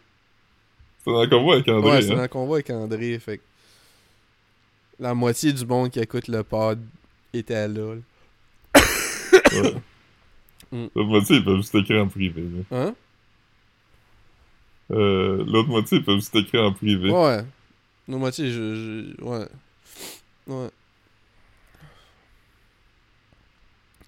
[1.04, 2.16] C'est dans le convoi avec André, Ouais, c'est hein.
[2.16, 3.42] dans le convoi avec André, fait que...
[4.98, 6.80] La moitié du monde qui écoute le pod
[7.34, 8.80] était là, là.
[9.52, 9.74] Ouais.
[10.72, 10.86] Mm.
[10.94, 12.76] L'autre moitié, ils peuvent juste écrire en privé, là.
[12.78, 12.94] Hein?
[14.92, 17.10] Euh, L'autre moitié, ils peuvent juste écrire en privé.
[17.10, 17.44] Ouais.
[18.08, 19.24] La moitié, je, je...
[19.24, 19.46] Ouais.
[20.46, 20.68] Ouais.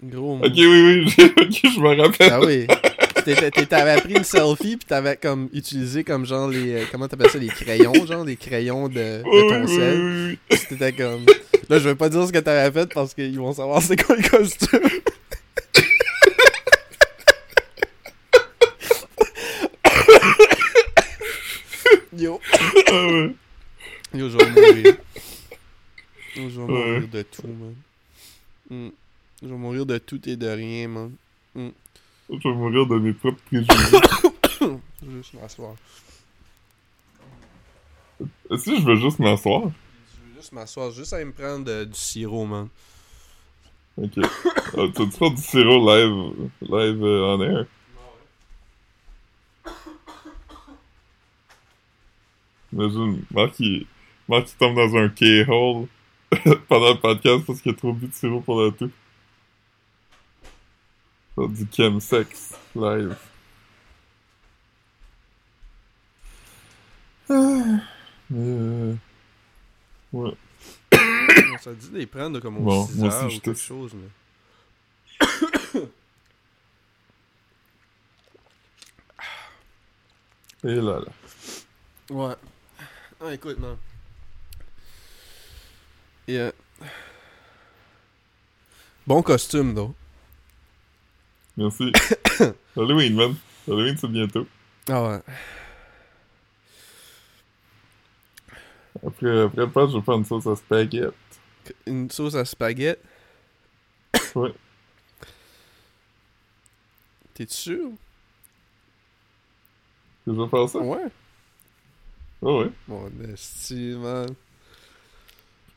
[0.03, 0.37] Gros.
[0.37, 1.05] Ok, oui, oui,
[1.37, 2.31] ok, je me rappelle.
[2.31, 2.65] Ah oui.
[3.69, 6.73] T'avais pris une selfie pis t'avais comme utilisé comme genre les...
[6.73, 7.37] euh, Comment t'appelles ça?
[7.37, 8.23] Les crayons, genre?
[8.23, 10.37] Les crayons de, ton sel.
[10.49, 11.25] T'étais comme...
[11.69, 14.15] Là, je vais pas dire ce que t'avais fait parce qu'ils vont savoir c'est quoi
[14.15, 14.79] le costume.
[22.17, 22.39] Yo.
[22.87, 23.35] Ah ouais.
[24.13, 24.97] Yo, je vais mourir.
[26.35, 27.75] Yo, je vais mourir de tout, man.
[28.69, 28.89] Mm.
[29.41, 31.11] Je vais mourir de tout et de rien, man.
[32.31, 33.67] Je vais mourir de mes propres préjugés.
[35.01, 35.73] Je vais juste m'asseoir.
[38.51, 39.61] Est-ce que je veux juste m'asseoir?
[39.63, 42.67] Je veux juste m'asseoir, juste à me prendre euh, du sirop, man.
[43.97, 44.19] Ok.
[44.77, 47.65] Ah, tu faire du sirop live, live euh, on air?
[52.73, 53.87] Imagine, Marc il,
[54.27, 55.87] Marc il tombe dans un K-hole
[56.67, 58.91] pendant le podcast parce qu'il a trop bu de sirop pour la toux.
[61.47, 63.15] Du chemsex live.
[67.29, 67.33] Ah,
[68.29, 68.95] mais, euh,
[70.13, 70.33] ouais.
[70.93, 73.93] On s'est dit de les prendre comme au Bon, 6 moi aussi, ou quelque chose,
[73.93, 74.09] mais...
[80.63, 81.07] Et là là.
[82.09, 82.35] Ouais.
[83.21, 83.77] Ah, écoute, man.
[86.27, 86.51] Yeah.
[89.07, 89.95] Bon costume, though.
[91.59, 91.91] Merci.
[92.77, 93.35] Halloween, man.
[93.67, 94.47] Halloween, c'est bientôt.
[94.87, 95.19] Ah ouais.
[99.05, 101.13] Après, après le patch, je vais faire une sauce à spaghetti.
[101.85, 103.01] Une sauce à spaghetti?
[104.35, 104.53] Ouais.
[107.33, 107.89] T'es sûr?
[110.25, 110.79] Que je vais faire ça?
[110.79, 111.07] Ouais.
[112.41, 112.71] Oh, ouais.
[112.87, 114.29] Bon, esti, man.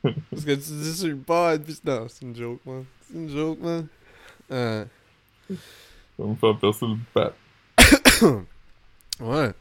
[0.03, 2.85] Parce que tu dis sur le pod, pis non, c'est une joke, man.
[3.01, 3.89] C'est une joke, man.
[4.53, 4.85] Euh,
[6.17, 6.97] Ça va me faire percer le
[9.21, 9.53] ouais.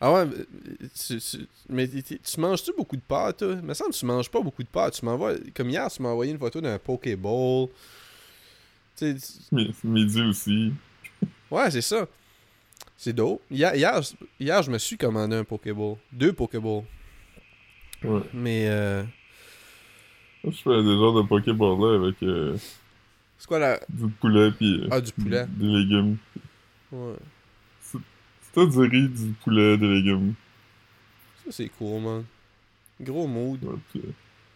[0.00, 3.54] Ah ouais, mais tu, tu- mais tu- tu tu manges-tu beaucoup de pâtes, toi?
[3.58, 4.94] Il me semble que tu manges pas beaucoup de pâtes.
[4.94, 7.68] Tu m'envoies, comme hier, tu m'as envoyé une photo d'un Pokéball.
[8.96, 9.16] Tu
[9.84, 10.72] Midi aussi.
[11.50, 12.06] ouais, c'est ça.
[12.98, 13.40] C'est dope.
[13.50, 14.00] Hier, hier,
[14.38, 15.96] hier, je me suis commandé un Pokéball.
[16.12, 16.84] Deux Pokéballs.
[18.04, 18.20] Ouais.
[18.34, 19.02] Mais, euh,
[20.44, 22.56] Je fais des genres de Pokéball là avec euh,
[23.38, 23.78] c'est quoi la.
[23.88, 25.46] du poulet pis euh, Ah, du poulet.
[25.48, 26.16] des légumes.
[26.92, 27.14] Ouais.
[27.80, 30.34] C'est du riz, du poulet, des légumes.
[31.44, 32.24] Ça, c'est cool, man.
[33.00, 33.62] Gros mood.
[33.62, 34.10] Ouais, pis, euh,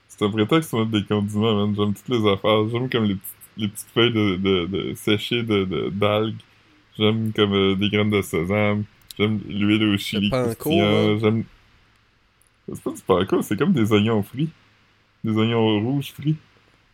[0.08, 1.74] c'est un prétexte pour mettre des condiments, man.
[1.76, 2.68] J'aime toutes les affaires.
[2.70, 6.40] J'aime comme les, petites- les petites feuilles de, de, de séchées de, de- d'algues.
[6.98, 8.84] J'aime comme euh, des graines de sésame.
[9.18, 10.54] J'aime l'huile au chili là.
[11.18, 11.44] J'aime...
[12.72, 14.48] C'est pas du panko, c'est comme des oignons frits.
[15.24, 16.36] Des oignons rouges frits.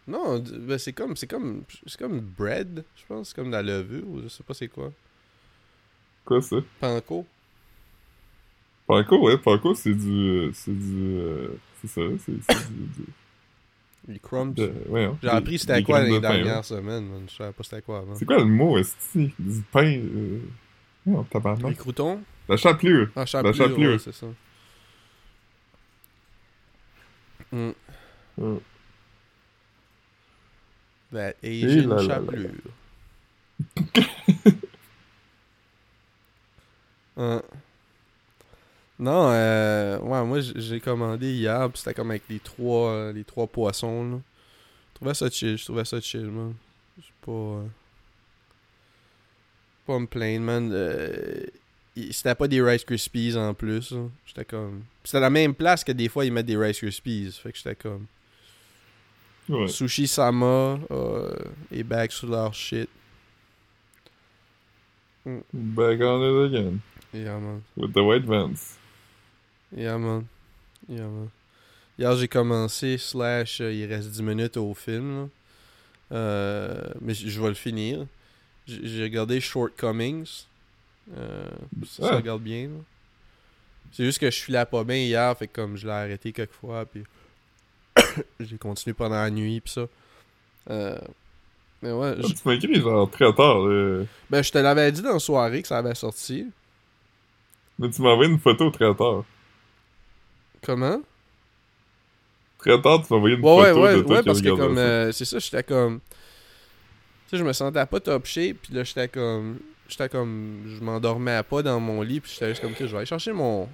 [0.08, 3.62] Non, ben c'est comme c'est comme c'est comme bread, je pense, c'est comme de la
[3.62, 4.92] levure ou je sais pas c'est quoi.
[6.24, 6.56] Quoi ça?
[6.80, 7.26] Panko.
[8.86, 10.50] Panko, ouais, panko, c'est du...
[10.54, 11.16] C'est du...
[11.18, 11.48] euh,
[11.80, 12.86] c'est ça, c'est, du...
[12.86, 13.06] du-
[14.08, 14.54] Les crumbs.
[14.54, 16.62] de- ouais, hein, J'ai appris c'était quoi les de dernières ouais.
[16.62, 17.26] semaines, man.
[17.28, 18.14] Je savais pas c'était quoi avant.
[18.14, 19.34] C'est quoi le mot, esti?
[19.38, 19.98] Du pain...
[19.98, 20.40] Euh...
[21.04, 21.70] Non, tabarnak.
[21.70, 22.22] Les croutons?
[22.48, 23.08] La chapelure.
[23.16, 23.90] Ah, chapelure, chapelure.
[23.92, 24.26] ouais, c'est ça.
[27.52, 27.70] Mm.
[28.38, 28.58] Ouais.
[31.12, 32.50] That Et Asian là là là chapelure.
[37.16, 37.42] Hein.
[38.98, 43.24] Non, euh, ouais, moi j'ai commandé hier, pis c'était comme avec les trois, euh, les
[43.24, 44.18] trois poissons, là.
[44.92, 46.54] Je trouvais ça chill, je trouvais ça chill, man.
[46.98, 47.32] Je pas.
[47.32, 47.66] euh,
[49.86, 50.70] Pas me plaindre, man.
[50.72, 51.44] Euh,
[52.10, 54.00] c'était pas des Rice Krispies en plus, là.
[54.26, 54.82] J'étais comme.
[55.04, 57.76] C'était la même place que des fois ils mettent des Rice Krispies, fait que j'étais
[57.76, 58.06] comme.
[59.48, 59.68] Ouais.
[59.68, 61.32] Sushi Sama euh,
[61.72, 62.88] est back sur leur shit.
[65.52, 66.80] Back on it again.
[67.12, 67.62] Yeah, man.
[67.76, 68.78] With the white vans.
[69.76, 70.26] Yeah, man.
[70.88, 71.30] Yeah, man.
[71.98, 75.28] Hier, j'ai commencé, slash, euh, il reste 10 minutes au film, là.
[76.12, 78.06] Euh, mais je vais le finir.
[78.66, 80.44] J'ai regardé Shortcomings.
[81.16, 81.48] Euh,
[81.86, 82.16] ça, ça Ah.
[82.16, 82.78] regarde bien, là.
[83.92, 86.52] C'est juste que je filais pas bien hier, fait que comme je l'ai arrêté quelques
[86.52, 87.02] fois, puis
[88.40, 89.86] j'ai continué pendant la nuit, pis ça.
[90.70, 90.98] Euh,
[91.82, 94.04] mais ouais, Ah, tu m'as écrit genre très tard, là.
[94.30, 96.46] ben je te l'avais dit dans la soirée que ça avait sorti.
[97.78, 99.24] Mais tu m'as envoyé une photo très tard.
[100.64, 101.00] Comment?
[102.58, 104.42] Très tard, tu m'as envoyé une Ouais, ouais, photo ouais, de toi ouais, qui parce
[104.42, 108.56] que comme, euh, c'est ça, j'étais comme, tu sais, je me sentais pas top shape,
[108.62, 112.62] puis là, j'étais comme, j'étais comme, je m'endormais pas dans mon lit, puis j'étais juste
[112.62, 113.68] comme, que je vais aller chercher mon,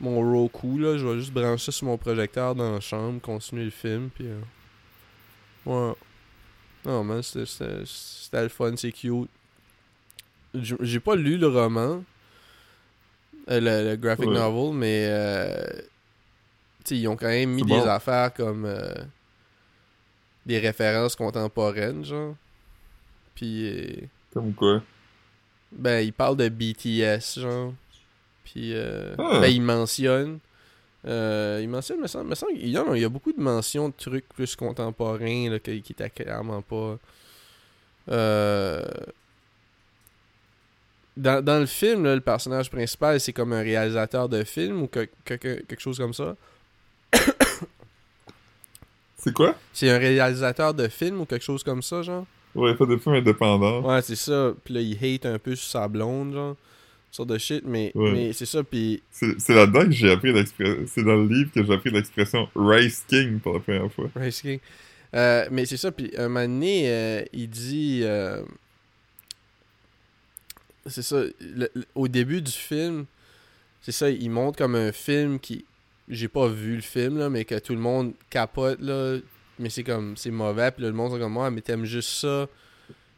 [0.00, 3.70] mon Roku, là, je vais juste brancher sur mon projecteur dans la chambre, continuer le
[3.70, 4.40] film, puis, euh,
[5.66, 5.94] ouais.
[6.84, 7.82] Non, man, c'était-
[8.42, 9.30] le fun, c'est cute.
[10.54, 12.02] J'ai pas lu le roman,
[13.48, 14.34] euh, le, le graphic Ouais.
[14.34, 15.64] novel, mais euh,
[16.84, 18.92] tu sais, ils ont quand même mis des affaires comme euh,
[20.44, 22.34] des références contemporaines, genre.
[23.34, 24.82] Puis, Comme quoi?
[25.70, 27.72] ben, ils parlent de BTS, genre.
[28.44, 29.38] Puis, euh, Ah.
[29.40, 30.38] ben, ils mentionnent.
[31.06, 33.32] Euh, ils mentionnent, me semble, me semble il y, en a, il y a beaucoup
[33.32, 36.98] de mentions de trucs plus contemporains, là, qui, qui étaient clairement pas.
[38.10, 38.82] Euh,
[41.16, 44.86] Dans, dans le film, là, le personnage principal, c'est comme un réalisateur de film ou
[44.86, 46.36] que- que- que- quelque chose comme ça.
[49.18, 49.54] C'est quoi?
[49.72, 52.26] C'est un réalisateur de film ou quelque chose comme ça, genre?
[52.54, 53.80] Ouais, il fait des films indépendants.
[53.82, 54.52] Ouais, c'est ça.
[54.64, 56.56] Puis là, il hate un peu sur sa blonde, genre.
[57.12, 58.10] Sorte de shit, mais, Ouais.
[58.12, 58.64] mais c'est ça.
[58.64, 60.84] Puis C'est là-dedans que j'ai appris l'expression.
[60.88, 64.10] C'est dans le livre que j'ai appris l'expression Rice King pour la première fois.
[64.16, 64.58] Rice King.
[65.14, 68.00] Euh, mais c'est ça, puis un moment donné, euh, il dit...
[68.02, 68.42] euh,
[70.86, 73.04] c'est ça, le- le- au début du film,
[73.82, 75.64] c'est ça, il montre comme un film qui...
[76.08, 79.18] J'ai pas vu le film, là, mais que tout le monde capote, là,
[79.58, 82.08] mais c'est comme, c'est mauvais, puis là, le monde est comme, moi, mais t'aimes juste
[82.08, 82.48] ça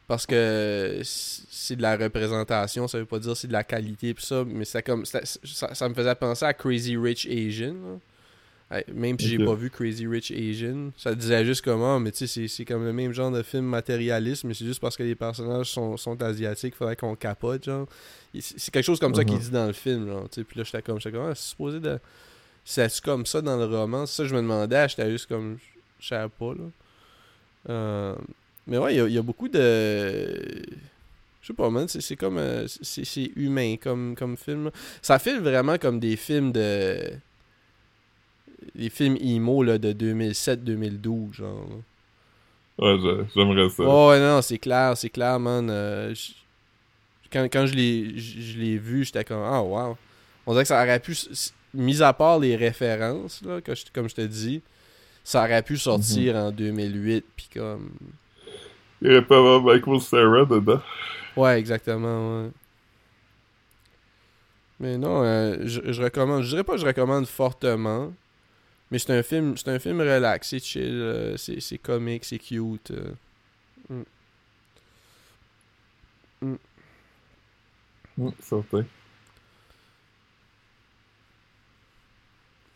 [0.07, 4.25] parce que c'est de la représentation, ça veut pas dire c'est de la qualité, puis
[4.25, 7.99] ça, mais c'est comme, ça, ça, ça me faisait penser à Crazy Rich Asian, là.
[8.93, 12.49] Même si j'ai pas vu Crazy Rich Asian, ça disait juste comment, mais tu sais,
[12.49, 15.71] c'est- comme le même genre de film matérialiste, mais c'est juste parce que les personnages
[15.71, 17.87] sont, sont asiatiques, faudrait qu'on capote, genre.
[18.41, 19.41] C'est quelque chose comme ça qu'il Mhm.
[19.43, 20.45] dit dans le film, genre, tu sais.
[20.45, 22.01] Puis là, j'étais comme, j'étais comme, ah, c'est supposé de.
[22.65, 25.59] C'est comme ça dans le roman, ça je me demandais, j'étais juste comme,
[26.01, 26.65] je savais pas, là.
[27.69, 28.15] Euh,
[28.67, 30.63] mais ouais, il y a- il y, a beaucoup de.
[31.43, 32.39] Je sais pas, man, c'est comme.
[32.39, 34.65] euh, c'est humain comme, comme film.
[34.65, 34.71] là.
[35.03, 36.99] Ça file vraiment comme des films de.
[38.75, 41.67] Les films emo là, de 2007-2012, genre.
[41.69, 41.77] là.
[42.77, 42.99] Ouais,
[43.35, 43.85] j'aimerais ça.
[43.87, 45.69] Oh, ouais, non, c'est clair, c'est clair, man.
[45.71, 46.15] Euh,
[47.33, 49.97] quand, quand je l'ai je je l'ai vu, j'étais comme, ah, wow.
[50.47, 51.15] On dirait que ça aurait pu,
[51.73, 54.61] mis à part les références, là, que je- comme je te dis,
[55.23, 57.91] ça aurait pu sortir en 2008, puis comme.
[59.05, 60.81] Il aurait pas avoir Michael Sarah dedans.
[61.37, 62.51] Ouais, exactement, ouais.
[64.81, 68.13] Mais non, euh, je, je recommande, je dirais pas que je recommande fortement,
[68.91, 72.91] mais c'est un film, c'est un film relax, c'est chill, euh, c'est comique, c'est cute.
[72.91, 74.03] euh.
[76.43, 76.59] Hum,
[78.41, 78.85] certain.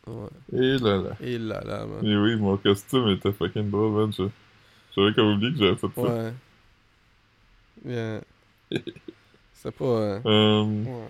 [0.06, 0.28] Ouais.
[0.52, 1.16] Et là là.
[1.20, 2.06] Et là là, man.
[2.06, 4.12] Et oui, mon costume était fucking drôle, man.
[4.12, 4.30] Je-
[4.96, 6.02] J'avais comme oublié que j'avais fait ça.
[6.02, 6.32] Ouais.
[7.84, 8.20] Yeah.
[9.54, 9.84] C'est pas.
[9.84, 11.08] euh, Euh, ouais.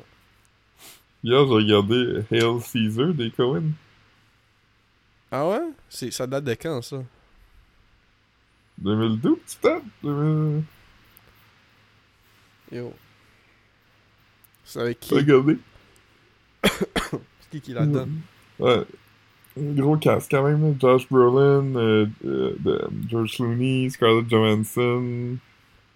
[1.22, 3.72] hier, j'ai regardé Hail Caesar des Cohen.
[5.30, 5.60] Ah ouais?
[5.88, 7.02] C'est, ça date de quand ça?
[8.78, 9.84] 2012, peut-être?
[10.02, 10.62] 2000...
[12.72, 12.94] Yo.
[14.64, 15.10] C'est avec qui?
[15.10, 15.58] T'as regardé?
[16.64, 18.08] C'est qui qui est là-dedans?
[18.58, 18.84] Ouais.
[19.74, 20.76] Gros cast quand même.
[20.80, 25.36] Josh Brolin, euh, euh, de- George Clooney, Scarlett Johansson.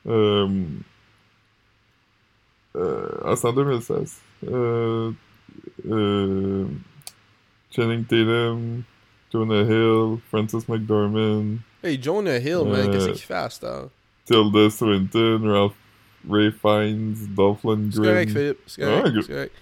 [0.07, 0.49] Euh,
[2.77, 4.17] euh, ah, c'est en 2016.
[4.49, 5.11] Euh,
[5.89, 6.65] euh,
[7.75, 8.83] Channing Tatum,
[9.33, 13.49] Jonah Hill, Francis McDormand, Hey, Jonah Hill, man, Euh, qu'est-ce qu'il fait à?
[14.25, 15.73] Tilda Swinton, Ralph
[16.29, 17.91] Ray Fiennes, Dolph Lundgren.
[17.93, 18.59] C'est correct, Philippe.
[18.67, 19.27] C'est correct.
[19.27, 19.53] Correct.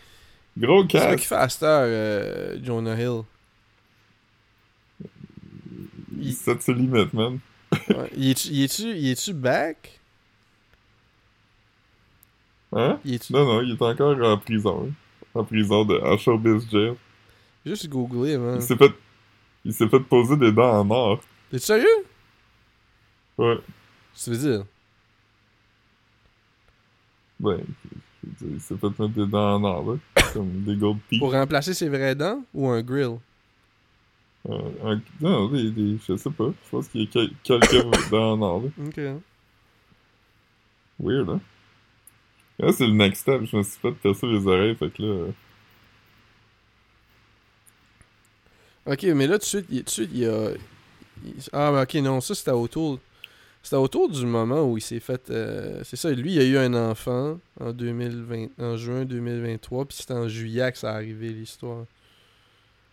[0.58, 1.16] Gros C'est ça cast.
[1.18, 3.22] qu'il fait à cette heure, euh, Jonah Hill?
[6.20, 7.38] Il, Ça se limite, man.
[7.88, 8.10] ouais.
[8.16, 9.98] il est-tu, est-tu back?
[12.72, 12.98] Hein?
[13.30, 14.86] Non, non, il est encore en prison.
[14.88, 14.92] hein.
[15.34, 16.94] En prison de à Showbiz Jail.
[17.64, 18.56] Juste googler, man.
[18.56, 18.92] Il s'est fait.
[19.64, 21.20] Il s'est fait poser des dents en or.
[21.50, 21.86] T'es sérieux?
[23.36, 23.58] Ouais.
[24.14, 24.64] Tu veux dire?
[27.38, 27.56] Ben,
[28.22, 30.22] dire, il s'est fait mettre des dents en or, là.
[30.32, 31.18] Comme des gold teeth.
[31.20, 33.18] Pour remplacer ses vraies dents ou un grill?
[34.48, 36.46] Euh, un- non, des, des- je sais pas.
[36.64, 38.68] Je pense qu'il y a quel- quelques dents en or, là.
[38.86, 39.00] Ok.
[40.98, 41.40] Weird, hein?
[42.58, 43.42] Là, c'est le next step.
[43.44, 45.08] Je me suis fait percer les oreilles, fait que là.
[45.08, 45.30] euh,
[48.86, 50.50] Ok, mais là, tout de suite, il, tout de suite, il y a.
[51.52, 52.98] Ah, mais ok, non, ça c'était autour.
[53.62, 55.28] C'était autour du moment où il s'est fait.
[55.30, 59.98] euh, c'est ça, lui, il a eu un enfant en 2020, en juin 2023, puis
[59.98, 61.84] c'était en juillet que ça a arrivé l'histoire.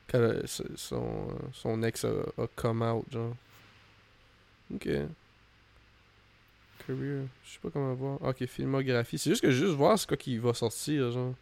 [0.09, 0.41] Quand euh,
[0.75, 3.35] son, son ex a, a come out, genre.
[4.73, 4.87] Ok.
[6.85, 7.23] Career.
[7.45, 8.21] Je sais pas comment voir.
[8.21, 9.17] Ok, filmographie.
[9.17, 11.33] C'est juste que juste voir ce qui va sortir, genre.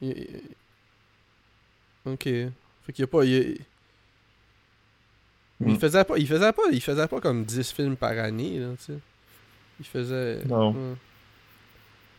[0.00, 0.56] Il- il-
[2.06, 2.24] Ok.
[2.24, 3.24] Fait qu'il y a pas.
[3.24, 3.58] Il,
[5.60, 5.78] il Mm.
[5.78, 6.16] faisait pas.
[6.18, 6.62] Il faisait pas.
[6.72, 8.98] Il faisait pas comme 10 films par année, là, tu sais.
[9.80, 10.44] Il faisait.
[10.44, 10.72] Non.
[10.72, 10.94] Ouais.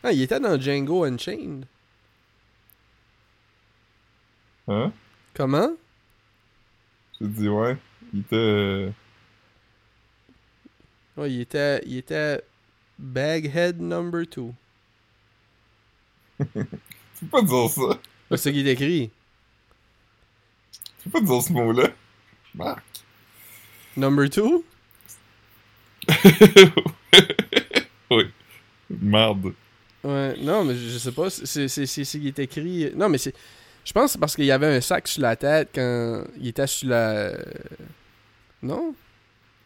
[0.02, 1.64] Ah, il était dans Django Unchained.
[4.68, 4.92] Hein?
[5.34, 5.70] Comment?
[7.20, 7.76] J'ai dit, ouais.
[8.12, 8.36] Il était.
[8.36, 8.90] euh,
[11.16, 11.80] Ouais, il était.
[11.86, 12.42] Il était.
[12.98, 14.52] Baghead number 2.
[17.18, 17.98] Tu peux pas dire ça.
[18.30, 19.10] C'est ce qu'il est écrit.
[21.02, 21.88] Tu peux pas dire ce mot-là.
[22.54, 22.82] Marc.
[23.96, 24.64] Number two?
[28.10, 28.24] oui.
[28.90, 29.52] Merde.
[30.04, 31.30] Ouais, non, mais je, sais pas.
[31.30, 32.90] C'est c'est qu'il est écrit.
[32.94, 33.34] Non, mais c'est.
[33.84, 36.48] Je pense que c'est parce qu'il y avait un sac sur la tête quand il
[36.48, 37.32] était sur la.
[38.62, 38.94] Non?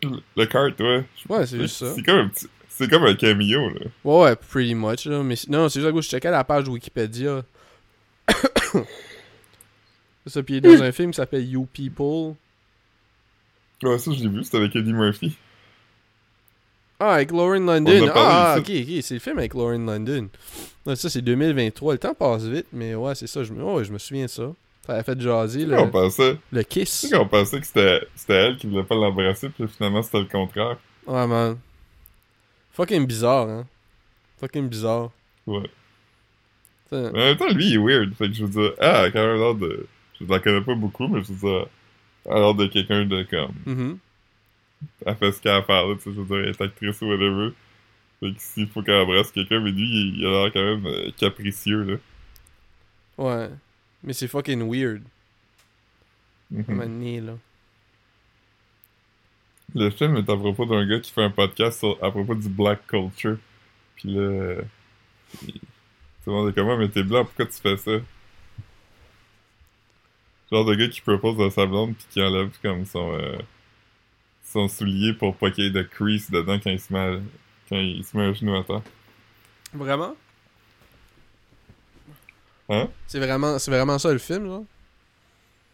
[0.02, 1.04] Le kart, ouais.
[1.28, 1.94] Ouais, c'est juste ça.
[1.94, 2.46] C'est comme un petit...
[2.68, 3.86] C'est comme un cameo, là.
[4.04, 5.22] Ouais, ouais, pretty much, là.
[5.22, 7.42] Mais non, c'est juste que je checkais la page Wikipédia.
[8.28, 8.84] c'est
[10.26, 12.34] ça, puis il est dans un film qui s'appelle You People.
[13.82, 15.36] Ouais, ça, je l'ai vu, c'était avec Eddie Murphy.
[16.98, 18.10] Ah, avec Lauren On London.
[18.14, 20.28] Ah, ok, ok, c'est le film avec Lauren London.
[20.94, 21.94] Ça, c'est 2023.
[21.94, 23.42] Le temps passe vite, mais ouais, c'est ça.
[23.42, 24.52] Je me, ouais, je me souviens de ça.
[24.86, 26.38] Ça a fait jaser le, qu'on pensait...
[26.52, 26.90] le Tu kiss.
[26.90, 30.78] sais qu'on pensait que c'était elle qui voulait pas l'embrasser, puis finalement, c'était le contraire.
[31.06, 31.58] Ouais, man.
[32.72, 33.66] Fucking bizarre, hein.
[34.40, 35.10] Fucking bizarre.
[35.46, 35.68] Ouais.
[36.92, 38.14] Mais en même temps, lui, il est weird.
[38.14, 38.72] Fait que je veux dire...
[38.80, 39.86] Ah, quand même l'air de...
[40.20, 41.66] Je la connais pas beaucoup, mais je veux dire...
[42.26, 43.52] Elle a l'air de quelqu'un de comme...
[43.66, 43.98] Mhm.
[45.04, 46.60] Elle fait ce qu'elle a à faire, là, tu sais, je veux dire, elle est
[46.60, 47.50] actrice ou whatever.
[48.20, 50.86] Fait que s'il faut qu'elle embrasse quelqu'un, mais lui, il, il a l'air quand même
[50.86, 51.96] euh, capricieux, là.
[53.18, 53.50] Ouais.
[54.02, 55.02] Mais c'est fucking weird.
[56.68, 57.36] Année, là.
[59.74, 62.48] Le film est à propos d'un gars qui fait un podcast sur- à propos du
[62.48, 63.36] black culture.
[63.96, 64.56] Puis là,
[65.46, 67.92] il- tout le monde est comme, Ah, mais t'es blanc, pourquoi tu fais ça?
[70.52, 73.36] Genre de gars qui propose à sa blonde puis qui enlève comme son, euh,
[74.52, 77.20] son soulier pour pas qu'il y ait de crease dedans quand il se met, à-
[77.68, 78.82] quand il se met un genou à terre.
[79.74, 80.16] Vraiment?
[82.68, 82.88] Hein?
[83.06, 84.62] C'est vraiment, c'est vraiment ça le film, là?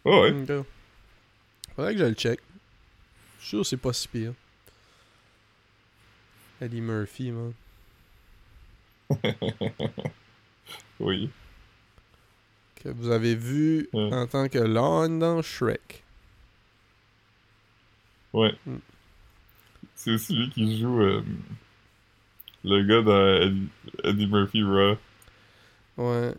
[0.05, 0.63] Oh ouais.
[1.75, 2.39] Faudrait que je le check.
[3.39, 4.33] Je suis sûr que c'est pas si pire.
[6.61, 7.53] Eddie Murphy, man.
[10.99, 11.29] oui.
[12.75, 14.13] Que vous avez vu Ouais.
[14.13, 16.02] en tant que Lon dans Shrek.
[18.33, 18.53] Ouais.
[18.65, 18.75] Mm.
[19.95, 21.23] C'est aussi lui qui joue euh,
[22.63, 23.69] le gars dans Eddie,
[24.03, 24.97] Eddie Murphy Raw.
[25.97, 26.33] Ouais.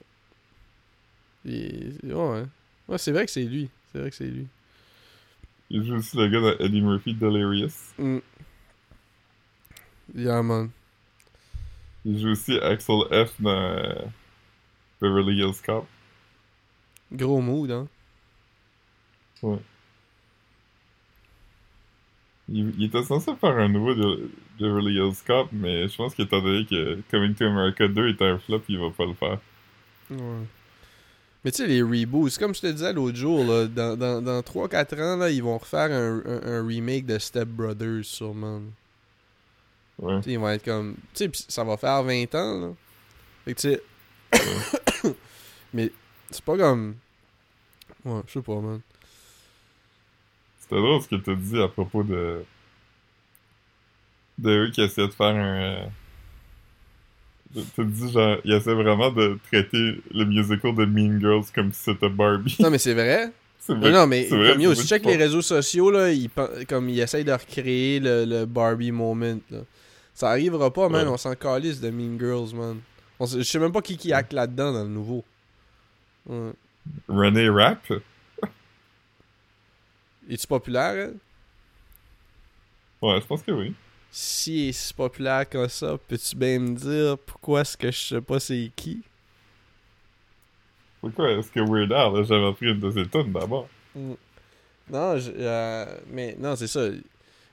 [1.44, 2.44] Il- Ouais.
[2.88, 3.70] Ouais, c'est vrai que c'est lui.
[3.92, 4.46] C'est vrai que c'est lui.
[5.70, 7.92] Il joue aussi le gars dans Eddie Murphy Delirious.
[7.98, 8.18] Mm.
[10.14, 10.70] Yeah, man.
[12.04, 13.94] Il joue aussi Axel F dans euh,
[15.00, 15.86] Beverly Hills Cop.
[17.12, 17.88] Gros mood, hein.
[19.42, 19.58] Ouais.
[22.48, 26.42] Il, il était censé faire un nouveau de Beverly Hills Cop, mais je pense qu'étant
[26.42, 29.38] donné que Coming to America 2 était un flop, il va pas le faire.
[30.10, 30.46] Ouais.
[31.44, 34.40] Mais tu sais, les reboots, comme je te disais l'autre jour, là, dans, dans, dans
[34.40, 38.62] 3-4 ans, là, ils vont refaire un, un, un remake de Step Brothers, sûrement.
[39.98, 40.20] Ouais.
[40.26, 40.96] Ils vont être comme.
[41.14, 42.72] Tu sais, ça va faire 20 ans, là.
[43.44, 43.82] Fait que tu sais.
[45.74, 45.92] Mais
[46.30, 46.96] c'est pas comme.
[48.04, 48.80] Ouais, je sais pas, man.
[50.64, 52.42] C'était drôle ce que tu dit à propos de.
[54.38, 55.86] de eux qui essaient de faire un.
[57.54, 61.72] euh, Tu dis genre, ils essaient vraiment de traiter le musical de Mean Girls comme
[61.72, 62.56] si c'était Barbie.
[62.60, 63.30] Non, mais c'est vrai.
[63.58, 63.92] c'est Non, vrai.
[63.92, 66.30] non, mais vrai, comme yo, si check les réseaux sociaux, là, ils,
[66.68, 69.58] comme ils essayent de recréer le, le Barbie moment, là.
[70.14, 71.06] Ça arrivera pas, man.
[71.06, 71.12] Ouais.
[71.12, 72.78] On s'en calisse de Mean Girls, man.
[73.20, 75.24] On je sais même pas qui qui acte là-dedans dans le nouveau.
[76.26, 76.52] Ouais.
[77.08, 77.92] René Rapp?
[80.28, 81.16] Es-tu populaire, elle?
[83.02, 83.74] Ouais, je pense que oui.
[84.10, 87.98] Si elle est si populaire comme ça, peux-tu bien me dire pourquoi est-ce que je
[87.98, 89.02] sais pas c'est qui?
[91.00, 93.68] Pourquoi est-ce que Weird Al a jamais pris une de ses tunes d'abord?
[93.94, 96.88] Non, je- euh, mais non, c'est ça.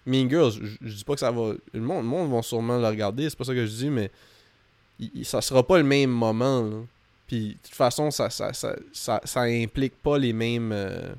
[0.05, 1.53] Mean Girls, je, je dis pas que ça va.
[1.73, 4.09] Le monde, le monde va sûrement le regarder, c'est pas ça que je dis, mais
[4.99, 6.61] il- ça sera pas le même moment.
[6.63, 6.77] Là.
[7.27, 10.71] Puis de toute façon, ça, ça, ça, ça, ça implique pas les mêmes.
[10.71, 11.13] euh,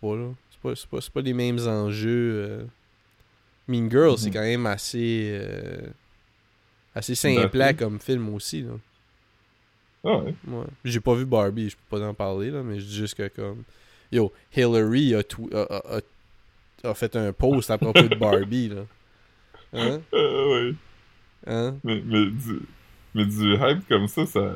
[0.00, 0.28] pas là.
[0.50, 2.32] C'est pas, c'est pas, c'est pas les mêmes enjeux.
[2.48, 2.64] euh.
[3.68, 4.32] Mean Girls, c'est Mhm.
[4.34, 5.28] quand même assez.
[5.40, 5.86] euh,
[6.94, 8.62] assez simple comme film aussi.
[8.62, 8.72] Là.
[10.04, 10.34] Ah ouais.
[10.46, 10.64] Ouais.
[10.84, 13.26] J'ai pas vu Barbie, je peux pas en parler, là, mais je dis juste que
[13.28, 13.64] comme.
[14.12, 18.68] Yo, Hillary a, tw- a, a- a- a fait un post à propos de Barbie,
[18.68, 18.82] là.
[19.72, 20.00] Hein?
[20.14, 20.74] Euh, ouais.
[21.48, 21.76] Hein?
[21.84, 22.60] Mais, mais, du,
[23.14, 24.54] mais du hype comme ça, ça.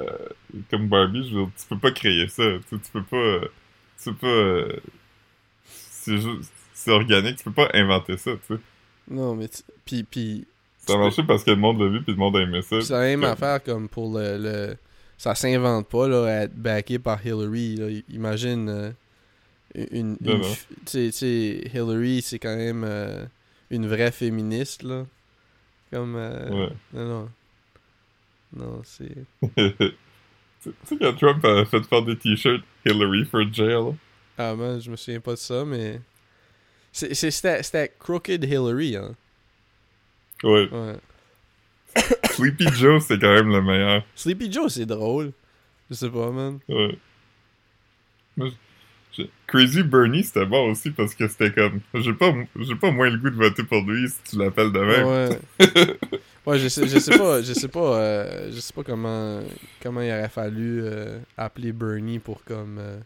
[0.70, 2.44] Comme Barbie, je veux dire, tu peux pas créer ça.
[2.68, 3.40] Tu, tu peux pas.
[4.02, 4.76] Tu peux pas.
[6.16, 6.52] C'est juste.
[6.72, 8.60] C'est organique, tu peux pas inventer ça, tu sais.
[9.08, 9.48] Non, mais.
[9.84, 10.46] Pis, pis.
[10.78, 12.80] Ça a marché parce que le monde l'a vu puis le monde a aimé ça.
[12.80, 14.38] C'est la même Comme- affaire comme pour le.
[14.38, 14.76] le-
[15.18, 17.88] ça s'invente pas, là, à être backé par Hillary, là.
[18.08, 18.68] Imagine.
[18.68, 18.90] euh,
[19.92, 20.16] une.
[20.86, 23.24] Tu sais- Hillary, c'est quand même euh,
[23.70, 25.04] une vraie féministe, là.
[25.92, 26.16] Comme.
[26.16, 26.72] euh, Ouais.
[26.94, 27.28] Non, non.
[28.56, 29.14] Non, c'est.
[29.56, 29.92] tu
[30.62, 33.94] tu sais quand Trump a fait faire des t-shirts Hillary for jail?
[34.42, 36.00] Ah man, je me souviens pas de ça, mais.
[36.92, 39.14] C'était Crooked Hillary, hein.
[40.42, 40.66] Ouais.
[40.72, 40.96] Ouais.
[42.30, 44.02] Sleepy Joe, c'est quand même le meilleur.
[44.14, 45.32] Sleepy Joe, c'est drôle.
[45.90, 46.58] Je sais pas, man.
[46.68, 46.98] Ouais.
[49.46, 51.80] Crazy Bernie, c'était bon aussi parce que c'était comme.
[51.92, 54.80] J'ai pas, j'ai pas moins le goût de voter pour lui si tu l'appelles de
[54.80, 55.06] même.
[55.06, 55.38] Ouais.
[56.46, 59.42] ouais, je sais, je sais pas, je sais pas, euh, je sais pas comment,
[59.82, 62.98] comment il aurait fallu euh, appeler Bernie pour comme euh,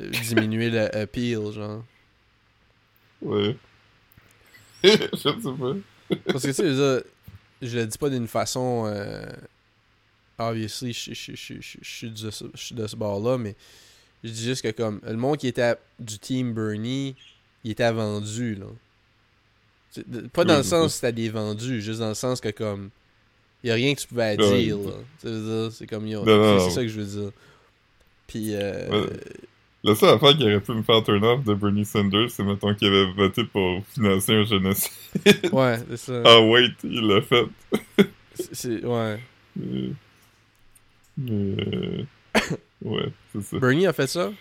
[0.00, 1.84] diminuer le appeal, genre.
[3.22, 3.56] Ouais.
[4.84, 6.16] je sais pas.
[6.26, 7.04] Parce que tu sais,
[7.62, 8.84] je le dis pas d'une façon.
[8.86, 9.26] Euh,
[10.38, 12.44] obviously, je, suis de ce,
[12.74, 13.56] de ce bord-là, mais
[14.22, 17.16] je dis juste que comme le monde qui était du team Bernie,
[17.64, 18.66] il était vendu, là.
[20.32, 22.90] Pas dans Oui, le sens que c'était des vendus, juste dans le sens que comme.
[23.64, 24.78] Il y a rien que tu pouvais Ouais, dire,
[25.18, 25.68] c'est là.
[25.72, 26.06] C'est comme.
[26.08, 27.32] C'est ça que je veux dire.
[28.28, 28.54] Puis.
[28.54, 29.20] Euh, Ouais.
[29.84, 32.74] La seule affaire qui aurait pu me faire turn off de Bernie Sanders, c'est mettons
[32.74, 34.90] qu'il avait voté pour financer un génocide.
[35.52, 36.22] ouais, c'est ça.
[36.24, 37.46] Ah, wait, il l'a fait.
[38.52, 39.20] C'est- ouais.
[39.56, 39.90] Mais.
[41.16, 42.06] mais-
[42.82, 43.58] Ouais, c'est ça.
[43.58, 44.32] Bernie a fait ça?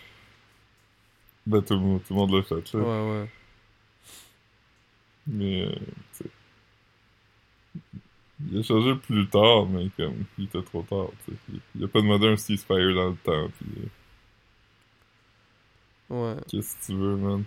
[1.46, 2.80] Ben, tout le monde, tout le monde l'a fait, là.
[2.80, 3.30] Ouais, ouais.
[5.28, 5.76] Mais, euh.
[8.52, 11.60] Il a changé plus tard, mais comme, il était trop tard, tu sais.
[11.76, 13.88] Il- a pas demandé un ceasefire dans le temps, pis euh,
[16.10, 16.36] Ouais.
[16.48, 17.44] qu'est-ce que tu veux, man?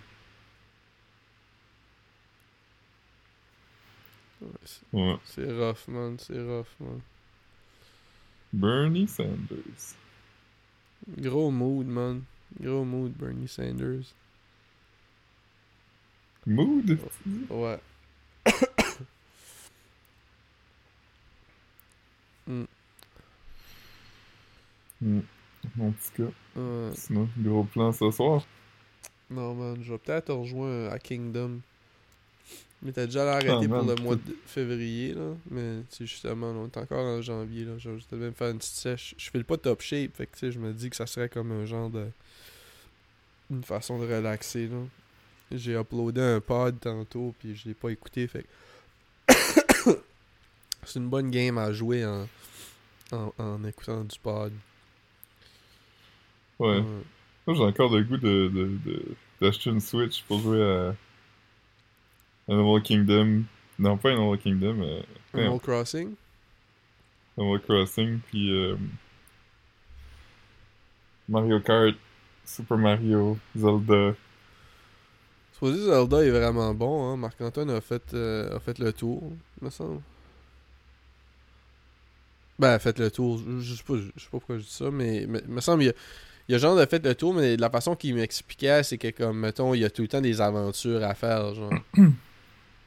[4.41, 4.49] Ouais,
[5.25, 5.67] c'est- Ouais.
[5.69, 6.17] Rough, man.
[6.19, 7.01] C'est rough, man.
[8.53, 9.95] Bernie Sanders.
[11.17, 12.23] Gros mood, man.
[12.59, 14.13] Gros mood, Bernie Sanders.
[16.45, 16.97] Mood?
[17.49, 17.79] Ouais.
[22.47, 22.65] Hmm.
[25.81, 26.91] En tout cas, Ouais.
[26.93, 28.45] sinon, gros plan ce soir.
[29.29, 29.77] Non, man.
[29.81, 31.59] Je vais peut-être te rejoindre à Kingdom.
[32.83, 35.33] Mais t'as déjà arrêté Ah, pour le mois de février, là.
[35.49, 37.73] Mais, tu sais, justement, on est encore en janvier, là.
[37.77, 39.13] Je vais juste même faire une petite sèche.
[39.17, 41.05] Je fais le pas top shape, fait que, tu sais, je me dis que ça
[41.07, 42.07] serait comme un genre de.
[43.51, 44.77] Une façon de relaxer, là.
[45.51, 48.47] J'ai uploadé un pod tantôt, puis je l'ai pas écouté, fait que.
[50.85, 52.27] C'est une bonne game à jouer en,
[53.11, 54.51] en, en écoutant du pod.
[56.61, 56.77] Ouais.
[56.77, 56.83] Ouais.
[57.47, 60.95] Moi, j'ai encore le goût de, de, de- d'acheter une Switch pour jouer à
[62.47, 63.43] Animal Kingdom.
[63.79, 65.03] Non, pas Animal Kingdom, mais
[65.33, 66.13] Animal Crossing?
[67.37, 68.75] Animal Crossing, puis euh,
[71.27, 71.95] Mario Kart,
[72.45, 74.15] Super Mario, Zelda.
[75.53, 77.17] Supposé Zelda est vraiment bon, hein.
[77.17, 79.23] Marc-Antoine a fait, euh, a fait le tour,
[79.61, 80.01] me semble.
[82.59, 83.39] Ben, a fait le tour.
[83.39, 85.83] Je, je sais pas, je sais pas pourquoi je dis ça, mais mais- me semble
[85.83, 85.93] il a,
[86.51, 89.39] il a genre de fait le tour, mais la façon qu'il m'expliquait, c'est que comme,
[89.39, 91.71] mettons, il y a tout le temps des aventures à faire, genre.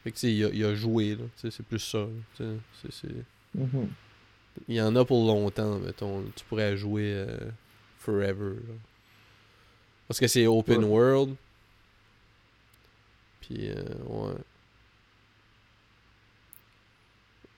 [0.04, 1.24] fait que tu sais, il a, il a joué, là.
[1.36, 2.06] Tu sais, c'est plus ça, là.
[2.36, 2.44] Tu
[2.82, 3.24] sais, c'est-
[3.58, 3.88] Mhm.
[4.68, 6.22] Il y en a pour longtemps, mettons.
[6.36, 7.38] Tu pourrais jouer euh,
[8.00, 8.74] forever, là.
[10.06, 10.90] Parce que c'est open Ouais.
[10.90, 11.34] world.
[13.40, 14.34] Puis, euh, ouais.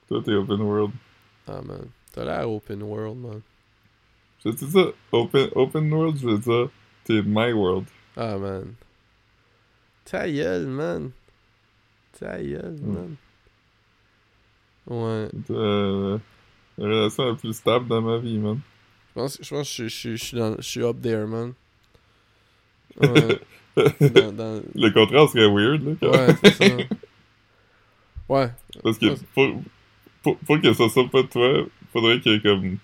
[0.08, 0.92] Toi, t'es open world.
[1.48, 1.86] Ah, man.
[2.12, 3.40] T'as l'air open world, man.
[4.44, 6.68] Dis ça, open, open world, je veux dire,
[7.04, 7.84] t'es my world.
[8.16, 8.74] Ah, man.
[10.04, 11.10] Ta gueule, man.
[12.18, 13.16] Ta gueule, man.
[14.86, 15.28] Ouais.
[15.46, 16.18] T'es euh,
[16.78, 18.60] la relation la plus stable dans ma vie, man.
[19.08, 21.54] Je pense, je pense que je, je, je suis dans- je suis up there, man.
[23.00, 23.40] Ouais.
[24.10, 26.76] dans, dans- Le contraire serait weird, là, quand Ouais, c'est ça.
[28.28, 28.50] Ouais.
[28.82, 29.62] Parce que pour,
[30.22, 32.78] pour, pour que ça soit pas toi, faudrait que comme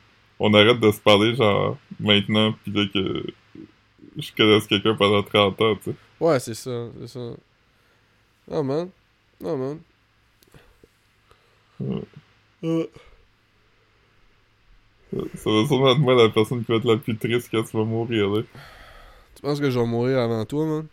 [0.44, 3.24] on arrête de se parler genre maintenant pis là que
[4.16, 5.96] je connaisse quelqu'un pendant 30 ans, tu sais.
[6.20, 7.30] Ouais, c'est ça, c'est ça.
[8.50, 8.88] Oh man.
[9.42, 9.78] Oh man.
[11.80, 12.02] Ouais.
[12.64, 12.86] Euh,
[15.12, 17.62] Ça, ça va sûrement être moi la personne qui va être la plus triste quand
[17.62, 18.42] tu vas mourir, là.
[19.34, 20.86] tu penses que je vais mourir avant toi, man?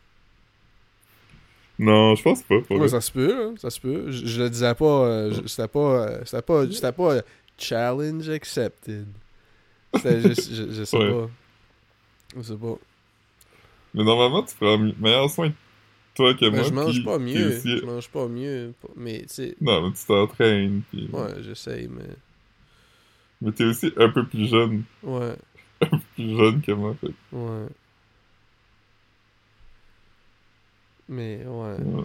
[1.78, 2.58] Non, je pense pas.
[2.72, 3.52] Ouais, ça se peut, là.
[3.58, 4.12] Ça se peut.
[4.12, 4.86] Je, je le disais pas.
[5.06, 5.80] euh, c'était pas.
[6.10, 6.66] euh, c'était pas.
[6.70, 7.14] C'était pas.
[7.14, 7.22] euh,
[7.58, 9.06] challenge accepted.
[9.96, 10.54] C'était juste.
[10.54, 11.12] Je, je sais Ouais.
[11.12, 11.30] pas.
[12.38, 12.76] Je sais pas.
[13.94, 15.54] Mais normalement, tu prends meilleur soin de
[16.16, 16.64] toi que Mais moi.
[16.64, 17.58] je mange pas mieux.
[17.58, 18.74] aussi- Je mange pas mieux.
[18.96, 19.56] Mais, tu sais.
[19.62, 21.10] Non, mais tu t'entraînes, pis...
[21.12, 22.04] Ouais, j'essaye, mais.
[23.42, 25.36] Mais t'es aussi un peu plus jeune, Ouais.
[26.16, 27.68] plus jeune que moi, fait Ouais.
[31.08, 31.78] Mais, ouais.
[31.82, 32.04] ouais.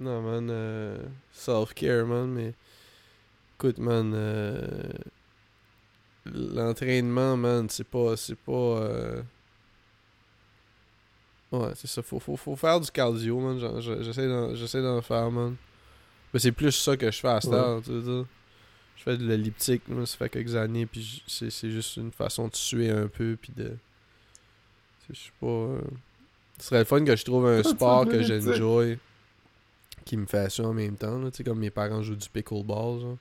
[0.00, 0.98] Non, man, euh,
[1.32, 2.54] self-care, man, mais
[3.58, 4.62] écoute, man, euh,
[6.26, 9.22] l'entraînement, man, c'est pas, c'est pas, euh,
[11.52, 12.02] Ouais, c'est ça.
[12.02, 13.80] Faut, faut, faut faire du cardio, man.
[13.80, 15.56] J'essaie d'en, faire, man.
[16.32, 17.58] Mais c'est plus ça que je fais à cette Ouais.
[17.58, 18.26] heure, tu veux.
[18.96, 22.54] Je fais de l'elliptique, moi, ça fait quelques années, puis c'est, juste une façon de
[22.54, 23.74] suer un peu, puis de...
[25.08, 25.46] Je sais pas...
[25.46, 25.80] euh,
[26.58, 28.98] Ce serait le fun que je trouve un sport que j'enjoy,
[30.04, 31.30] qui me fait ça en même temps, là.
[31.30, 33.16] Tu sais, comme mes parents jouent du pickleball, genre.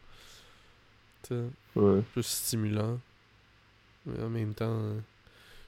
[1.23, 1.43] Tu sais
[1.75, 2.01] Ouais.
[2.13, 2.99] plus stimulant.
[4.05, 4.99] Mais en même temps, euh,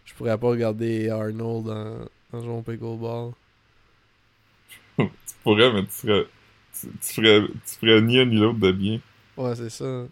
[0.06, 3.34] je pourrais pas regarder Arnold en, en jouant au pickleball.
[4.97, 5.06] tu
[5.43, 6.26] pourrais, mais tu serais.
[6.80, 8.99] Tu, tu ferais, tu ferais ni un ni l'autre de bien.
[9.38, 10.08] Ouais, c'est ça.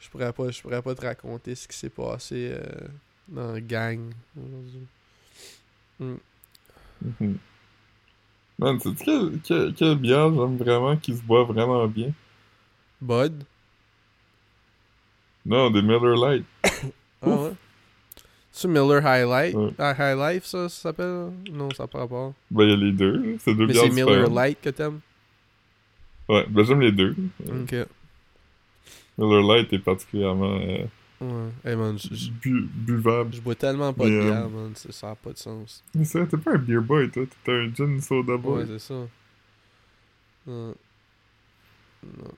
[0.00, 2.88] Je pourrais pas, je pourrais pas te raconter ce qui s'est passé euh,
[3.28, 4.86] dans la gang aujourd'hui.
[6.00, 6.16] Hmm.
[7.20, 7.38] Mhm.
[8.58, 12.12] Man, sais-tu quelle, quelle, quelle bière j'aime vraiment qui se boit vraiment bien?
[13.00, 13.44] Bud?
[15.44, 16.44] Non, des Miller Lite.
[17.22, 17.52] Ah ouais?
[18.52, 19.54] C'est Miller Highlight?
[19.54, 19.70] Ouais.
[19.78, 21.30] Ah, High Life, ça, ça s'appelle?
[21.50, 22.32] Non, ça prend pas.
[22.50, 23.36] Ben, il y a les deux.
[23.40, 24.30] C'est deux Mais bières c'est Miller.
[24.30, 25.00] Light que t'aimes?
[26.28, 27.16] Ouais, ben j'aime les deux.
[27.48, 27.74] Ok.
[29.18, 30.84] Miller Lite est particulièrement euh,
[31.20, 31.50] Ouais.
[31.64, 33.32] Hey man, je- bu- buvable.
[33.34, 34.72] je bois tellement pas de Mais, euh, bière, man.
[34.74, 35.82] Ça ça a pas de sens.
[35.94, 37.22] Mais ça, t'es pas un beer boy, toi.
[37.44, 38.58] T'es un gin soda boy.
[38.62, 38.94] Ouais, c'est ça.
[40.46, 40.74] Non.
[42.04, 42.30] Non.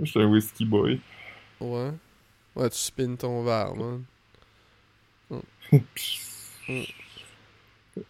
[0.00, 1.00] Je suis un whisky boy.
[1.60, 1.92] Ouais.
[2.56, 4.04] Ouais, tu spins ton verre, man.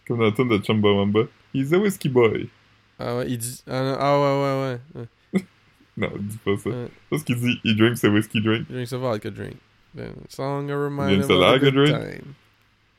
[0.07, 1.27] Comme dans la tune de Chumbawamba.
[1.53, 2.49] He's a whisky boy.
[2.97, 3.63] Ah ouais, il dit.
[3.67, 5.01] Ah, non, ah ouais, ouais,
[5.33, 5.41] ouais.
[5.97, 6.69] Non, dis pas ça.
[6.69, 6.87] Ouais.
[7.09, 8.67] Parce qu'il dit, he drinks a whiskey drink.
[8.69, 9.57] Drinks a vodka drink.
[9.95, 11.91] Then, song a reminder Drinks of a good drink.
[11.91, 12.35] time.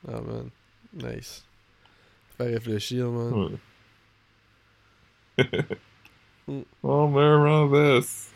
[0.08, 0.50] Ah man.
[0.94, 1.44] Nice.
[2.38, 3.32] Fait réfléchir, man.
[5.38, 5.48] Ouais.
[6.48, 6.62] Mm.
[6.82, 8.30] oh, Maravis.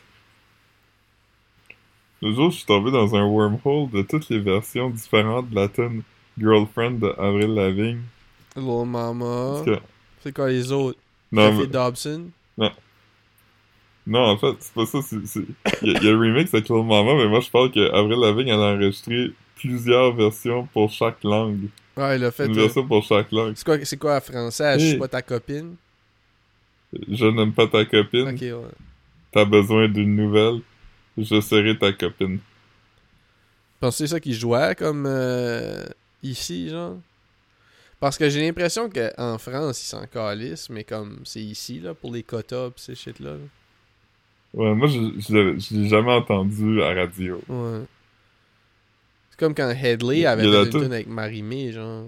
[2.22, 5.68] Le jour, je suis tombé dans un wormhole de toutes les versions différentes de la
[5.68, 6.02] tune
[6.38, 8.02] Girlfriend de Avril Lavigne.
[8.56, 9.62] Little Mama.
[10.22, 10.98] C'est quoi les autres?
[11.32, 12.26] non, mais- Dobson?
[14.06, 14.98] non, en fait, c'est pas ça.
[15.12, 15.18] Il
[15.88, 17.90] y, a- il y a le remix avec Little Mama, mais moi, je parle que
[17.92, 21.68] Avril Lavigne, a enregistré plusieurs versions pour chaque langue.
[21.96, 22.46] Ouais, il a fait.
[22.46, 23.52] Une euh, version pour chaque langue.
[23.56, 24.78] C'est quoi, quoi en français?
[24.78, 25.76] Je suis pas ta copine?
[27.08, 28.28] Je n'aime pas ta copine.
[28.28, 28.54] Ok, ouais.
[29.32, 30.60] T'as besoin d'une nouvelle.
[31.18, 32.38] Je serai ta copine.
[33.80, 35.84] Pensez ça qu'il jouait comme euh,
[36.22, 36.96] ici, genre?
[37.98, 42.12] Parce que j'ai l'impression qu'en France, ils s'en calissent, mais comme c'est ici, là, pour
[42.12, 43.32] les quotas pis ces shit-là.
[43.32, 43.38] là.
[44.54, 47.40] Ouais, moi, je, je, l'avais- je l'ai jamais entendu à radio.
[47.48, 47.82] Ouais.
[49.30, 52.06] C'est comme quand Headley avait fait une tune avec Marie-Mé, genre.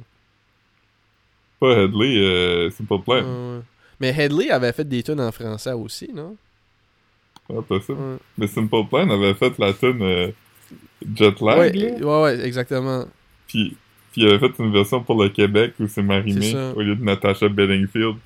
[1.61, 3.23] Pas Headley, euh, Simple Plan.
[3.23, 3.63] Ouais, ouais.
[4.01, 6.37] Mais Headley avait fait des tunes en français aussi, non?
[7.61, 7.99] Possible.
[7.99, 8.17] Ouais.
[8.39, 10.31] Mais Simple Plan avait fait la tune euh,
[11.15, 13.05] Jet Lag, Ouais, ouais, ouais, exactement.
[13.47, 13.77] Puis,
[14.13, 16.73] puis il avait fait une version pour le Québec où c'est ça.
[16.75, 18.17] au lieu de Natasha Bedingfield.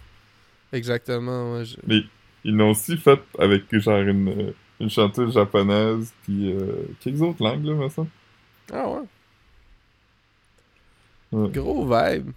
[0.72, 1.64] Exactement, ouais.
[1.64, 2.00] je- Mais
[2.44, 4.50] ils l'ont aussi fait avec genre une, euh,
[4.80, 8.08] une chanteuse japonaise puis euh, quelques autres langues, là, me semble.
[8.72, 9.00] Ah ouais.
[11.32, 11.48] Ouais.
[11.50, 12.30] Gros vibe.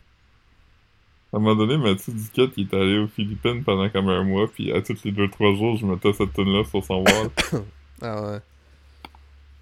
[1.31, 4.47] À un moment donné, Mathieu Duquette, il est allé aux Philippines pendant comme un mois,
[4.47, 7.29] puis à tous les deux trois jours, je mettais cette tune-là sur son wall.
[8.01, 8.39] Ah ouais.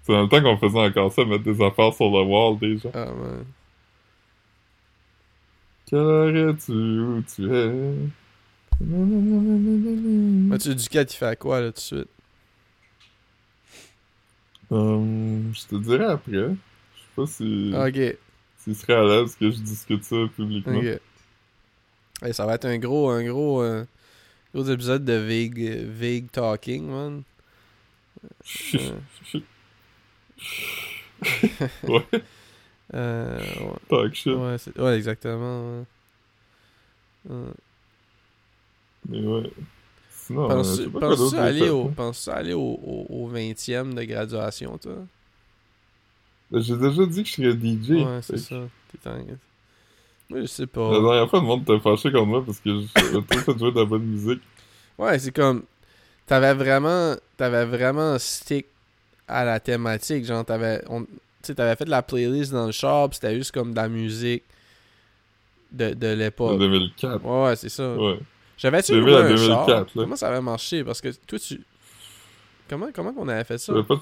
[0.04, 2.88] C'est dans le temps qu'on faisait encore ça, mettre des affaires sur le wall déjà.
[2.94, 3.42] Ah ouais.
[5.86, 7.94] Quelle heure es-tu où tu es?
[8.80, 12.08] Mathieu Duquette, il fait quoi, là, tout de suite?
[14.70, 16.32] Hum, je te dirai après.
[16.32, 18.16] Je sais pas si Ok.
[18.58, 20.78] s'il serait à l'aise que je discute ça publiquement.
[20.78, 21.00] Ok.
[22.22, 23.84] Hey, ça va être un gros, un gros, euh,
[24.54, 27.22] gros épisode de vague, euh, vague talking, man.
[31.84, 32.06] ouais,
[32.94, 34.32] Euh, ouais, talk shit.
[34.32, 35.84] ouais, ouais, exactement.
[37.28, 37.34] ouais.
[39.08, 39.50] Mais ouais.
[40.10, 41.92] Sinon, euh, Penses- Penses-tu j'ai aller, au, hein?
[41.96, 44.96] penses-tu aller au, au, au 20e de graduation, toi?
[46.50, 47.90] Ben, J'ai déjà dit que je serais DJ.
[47.90, 48.62] Ouais, c'est ça.
[49.02, 49.10] T'es.
[50.30, 50.90] Moi, je sais La pas.
[51.00, 53.78] dernière fois, le monde t'a fâché contre moi parce que j'avais trop fait jouer de
[53.78, 54.42] la bonne musique.
[54.98, 55.62] Ouais, c'est comme.
[56.26, 57.14] T'avais vraiment.
[57.36, 58.66] T'avais vraiment stick
[59.26, 60.24] à la thématique.
[60.24, 60.82] Genre, t'avais.
[60.88, 61.06] on-
[61.42, 64.42] Tu t'avais fait de la playlist dans le shop, c'était juste comme de la musique
[65.72, 66.58] de, de l'époque.
[66.58, 67.24] 2004.
[67.24, 67.94] Ouais, ouais, c'est ça.
[67.94, 68.18] Ouais.
[68.58, 69.78] J'avais-tu 2000 loué à un 2004, char?
[69.78, 69.84] là.
[69.94, 70.82] Comment ça avait marché?
[70.84, 71.60] Parce que toi, tu.
[72.68, 73.72] Comment, comment qu'on avait fait ça?
[73.72, 74.00] T'avais pas de...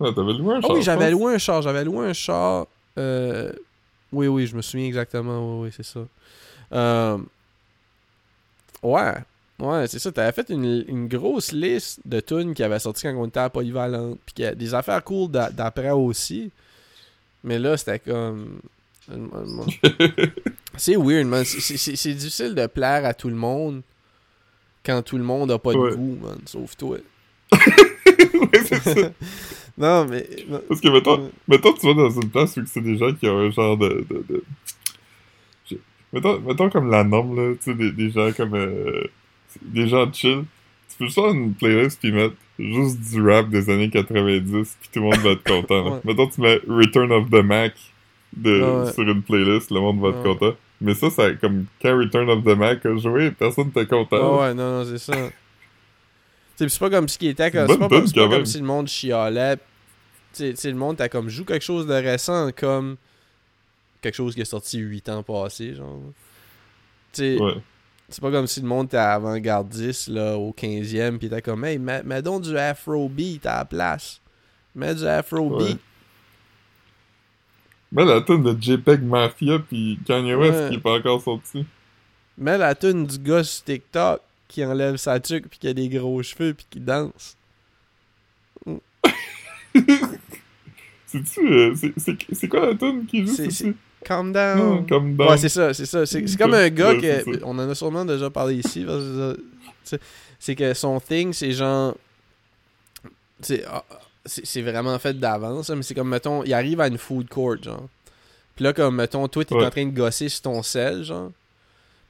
[0.00, 1.62] Ouais, t'avais loué un Ah char, oui, je j'avais loué un char.
[1.62, 2.66] J'avais loué un char.
[2.98, 3.52] euh,
[4.12, 5.60] Oui, oui, je me souviens exactement.
[5.60, 6.00] Oui, oui, c'est ça.
[6.72, 7.18] Euh,
[8.82, 9.14] Ouais.
[9.58, 10.10] Ouais, c'est ça.
[10.10, 13.50] T'avais fait une, une grosse liste de tunes qui avaient sorti quand on était à
[13.50, 14.18] Polyvalente.
[14.24, 16.50] Puis qu'il y a des affaires cool d'a- d'après aussi.
[17.44, 18.60] Mais là, c'était comme.
[20.76, 21.44] C'est weird, man.
[21.44, 23.82] C'est- difficile de plaire à tout le monde
[24.84, 25.94] quand tout le monde a pas de Ouais.
[25.94, 26.38] goût, man.
[26.46, 26.96] Sauf toi.
[27.52, 29.10] ouais, c'est ça.
[29.80, 30.26] Non, mais.
[30.68, 33.38] Parce que, mettons, mettons, tu vas dans une place où c'est des gens qui ont
[33.38, 34.04] un genre de...
[34.08, 34.44] de, de...
[36.12, 38.54] Mettons, mettons comme la norme, là, tu sais, des, des gens comme...
[38.54, 39.04] euh,
[39.62, 40.44] des gens chill.
[40.90, 44.88] Tu peux juste faire une playlist pis mettre juste du rap des années 90 pis
[44.92, 45.94] tout le monde va être content.
[45.94, 46.00] Ouais.
[46.04, 47.74] Mettons, tu mets Return of the Mac
[48.36, 48.92] de, Ouais.
[48.92, 50.54] sur une playlist, le monde va être content.
[50.80, 54.16] Mais ça, ça, comme quand Return of the Mac a joué, personne n'était content.
[54.20, 55.14] Ah ouais, non, non, c'est ça.
[56.56, 57.50] C'est pas comme ce qui était.
[57.50, 59.56] C'est pas, comme, c'est tune, pas quand comme si le monde chialait.
[60.32, 62.96] Tu sais- le monde, t'as comme joue quelque chose de récent, comme
[64.00, 66.00] quelque chose qui est sorti 8 ans passés, genre.
[67.12, 67.56] Tu sais, Ouais.
[68.08, 71.78] c'est pas comme si le monde était avant-gardiste, là, au 15e, pis t'as comme, hey,
[71.78, 74.20] mets, mets donc du Afrobeat à la place.
[74.74, 75.68] Mets du Afrobeat.
[75.72, 75.76] Ouais.
[77.92, 80.68] Mais la tune de JPEG Mafia pis Kanye West Ouais.
[80.70, 81.66] qui est pas encore sorti.
[82.38, 85.88] Mets la tune du gars sur TikTok qui enlève sa tuque pis qui a des
[85.88, 87.36] gros cheveux pis qui danse.
[91.10, 91.52] C'est-tu...
[91.52, 91.74] euh,
[92.32, 93.74] c'est- quoi la tune qui joue C'est-?
[94.04, 94.58] Calm down.
[94.58, 95.28] Non, comme dans...
[95.30, 96.06] Ouais, c'est ça, c'est ça.
[96.06, 97.44] C'est comme un gars Ouais, que.
[97.44, 98.86] On en a sûrement déjà parlé ici.
[100.38, 101.94] C'est que son thing, c'est genre.
[103.40, 103.84] C'est ah,
[104.24, 107.56] c'est vraiment fait d'avance, hein, mais c'est comme, mettons, il arrive à une food court,
[107.62, 107.88] genre.
[108.54, 109.64] Puis là, comme, mettons, toi, t'es Ouais.
[109.66, 111.30] en train de gosser sur ton sel, genre.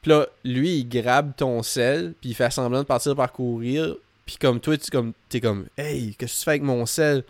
[0.02, 3.94] Puis là, lui, il grabe ton sel, puis il fait semblant de partir parcourir.
[4.26, 7.24] Puis comme toi, tu comme, t'es comme, hey, qu'est-ce que tu fais avec mon sel?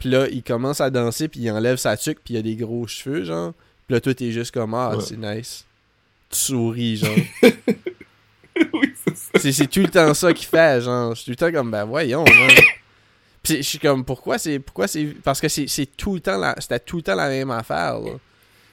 [0.00, 2.56] Puis là, il commence à danser, puis il enlève sa tuque, puis il a des
[2.56, 3.52] gros cheveux, genre.
[3.86, 5.04] Puis là, toi, t'es juste comme, ah, Ouais.
[5.04, 5.64] c'est nice.
[6.30, 7.14] Tu souris, genre.
[8.72, 9.52] oui, c'est ça.
[9.52, 11.14] c'est, tout le temps ça qu'il fait, genre.
[11.14, 12.50] Je suis tout le temps comme, ben voyons, man.
[13.42, 14.58] Puis je suis comme, pourquoi c'est.
[14.58, 15.04] Pourquoi c'est.
[15.24, 16.54] Parce que c'est, tout le temps la.
[16.58, 18.12] C'était tout le temps la même affaire, là.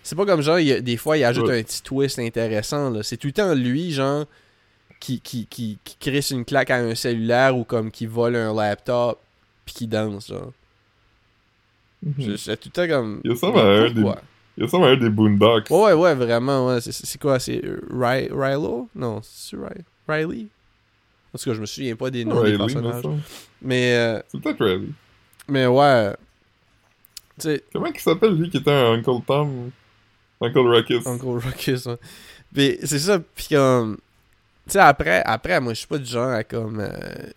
[0.03, 1.59] C'est pas comme genre, il y a- des fois, il ajoute Ouais.
[1.59, 3.03] un petit twist intéressant, là.
[3.03, 4.25] C'est tout le temps lui, genre,
[5.01, 8.53] qui, qui, qui, qui crisse une claque à un cellulaire ou comme qui vole un
[8.53, 9.19] laptop
[9.65, 10.53] puis qui danse, genre.
[12.03, 12.37] Mhm.
[12.37, 13.21] C'est tout le temps comme.
[13.23, 14.05] Il ressemble à un des-?
[14.57, 15.69] Il ressemble à un des Boondocks.
[15.69, 16.81] Ouais, ouais, vraiment, ouais.
[16.81, 18.89] C'est, quoi, c'est euh, Ry- Rilo?
[18.95, 20.47] Non, c'est Ry- Riley?
[21.33, 23.03] En tout cas, je me souviens pas des noms des Riley, personnages.
[23.61, 24.87] Mais, euh, C'est peut-être Riley.
[25.47, 26.13] mais ouais.
[27.71, 29.71] Comment il s'appelle, lui, qui était un Uncle Tom?
[30.41, 31.05] Uncle Ruckus.
[31.05, 31.97] Uncle Ruckus, ouais.
[32.53, 33.97] Puis c'est ça, puis comme.
[34.65, 36.79] Tu sais, après, après, moi, je suis pas du genre à comme.
[36.79, 37.31] euh,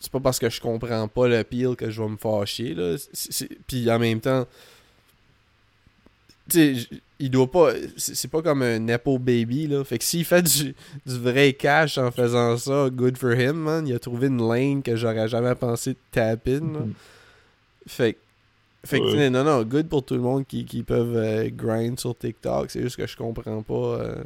[0.00, 2.96] c'est pas parce que je comprends pas le pire que je vais me fâcher, là.
[3.66, 4.46] Puis en même temps.
[6.48, 6.88] Tu sais,
[7.18, 7.72] il doit pas.
[7.96, 9.82] C'est pas comme un Nepo Baby, là.
[9.84, 10.74] Fait que s'il fait du,
[11.06, 13.86] du vrai cash en faisant ça, good for him, man.
[13.88, 16.60] Il a trouvé une lane que j'aurais jamais pensé de tap in, là.
[16.80, 16.94] Mhm.
[17.88, 18.18] Fait que.
[18.84, 19.30] Fait que, Ouais.
[19.30, 22.70] non, non, good pour tout le monde qui, qui peuvent euh, grind sur TikTok.
[22.70, 23.74] C'est juste que je comprends pas.
[23.74, 24.22] euh,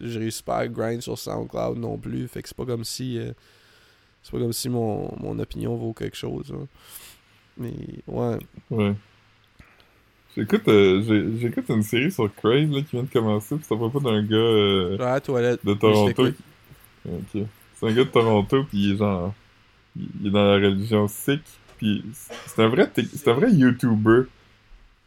[0.00, 2.28] je réussis pas à grind sur SoundCloud non plus.
[2.28, 3.18] Fait que c'est pas comme si.
[3.18, 3.32] euh,
[4.24, 6.52] c'est pas comme si mon, mon opinion vaut quelque chose.
[6.52, 6.66] hein.
[7.56, 7.72] Mais,
[8.08, 8.38] ouais.
[8.70, 8.94] Ouais.
[10.36, 13.88] J'écoute, euh, j'écoute une série sur Crave, là, qui vient de commencer, pis ça va
[13.88, 15.64] pas d'un gars euh, toilette.
[15.64, 16.26] de Toronto.
[17.30, 19.32] C'est un gars de Toronto, puis il est genre...
[19.94, 21.44] Il est dans la religion sikh,
[21.76, 22.02] puis
[22.46, 22.90] c'est un vrai...
[22.96, 24.22] C'est un vrai YouTuber.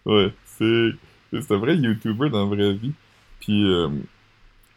[0.06, 0.92] Ouais, c'est...
[1.34, 2.94] C'est un vrai YouTuber dans la vraie vie.
[3.42, 3.90] Puis euh,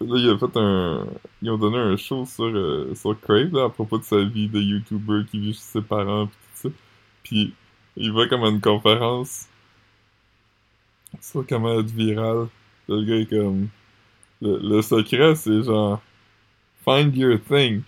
[0.01, 1.07] là, il a fait un...
[1.43, 4.49] Ils ont donné un show sur, euh, sur Crave, là, à propos de sa vie
[4.49, 6.75] de YouTuber qui vit chez ses parents, puis tout ça.
[7.23, 7.55] Puis
[7.97, 9.49] il va comme à une conférence
[11.21, 12.49] sur comment être viral.
[12.89, 13.69] Le gars est comme...
[14.43, 16.01] Le, le secret, c'est genre...
[16.85, 17.83] Find your thing.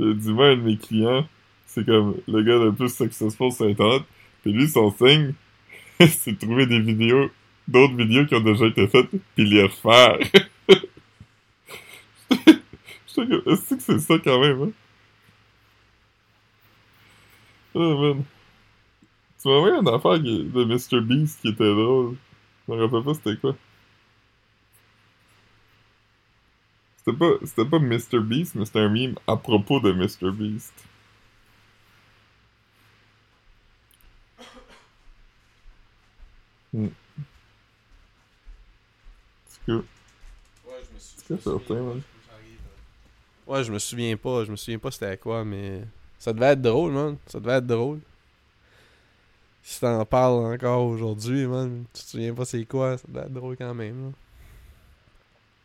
[0.00, 1.26] J'ai dit, moi, un de mes clients,
[1.66, 4.02] c'est comme le gars le plus successful sur Internet.
[4.42, 5.34] Puis lui, son thing,
[6.00, 7.30] c'est de trouver des vidéos,
[7.66, 10.18] d'autres vidéos qui ont déjà été faites, puis les refaire.
[13.46, 14.72] Est-ce que c'est ça quand même, hein?
[17.74, 18.24] Oh man.
[19.40, 21.00] Tu m'as envoyé une affaire de Mr.
[21.00, 22.16] Beast qui était drôle.
[22.68, 23.56] Je me rappelle pas c'était quoi.
[26.98, 28.20] C'était pas, c'était pas Mr.
[28.20, 30.30] Beast, mais c'était un meme à propos de Mr.
[30.32, 30.74] Beast.
[36.72, 36.88] Hmm.
[39.46, 39.84] C'est cool.
[40.98, 42.02] C'est certain, man.
[43.48, 44.44] Ouais, je me souviens pas.
[44.44, 45.82] Je me souviens pas c'était quoi, mais.
[46.18, 47.16] Ça devait être drôle, man.
[47.26, 48.00] Ça devait être drôle.
[49.62, 53.32] Si t'en parles encore aujourd'hui, man, tu te souviens pas c'est quoi, ça devait être
[53.32, 54.12] drôle quand même,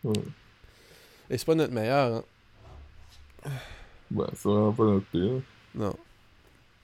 [0.04, 0.10] là.
[0.12, 0.24] Ouais.
[1.30, 2.24] Et c'est pas notre meilleur,
[3.46, 3.52] hein.
[4.12, 5.42] Ben, c'est vraiment pas notre pire.
[5.74, 5.96] Non.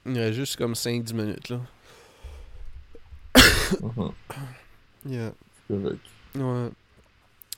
[0.05, 1.59] Il y a juste comme 5-10 minutes, là.
[3.81, 4.11] Mhm.
[5.05, 5.31] Yeah.
[5.67, 6.05] C'est correct.
[6.35, 6.69] Ouais.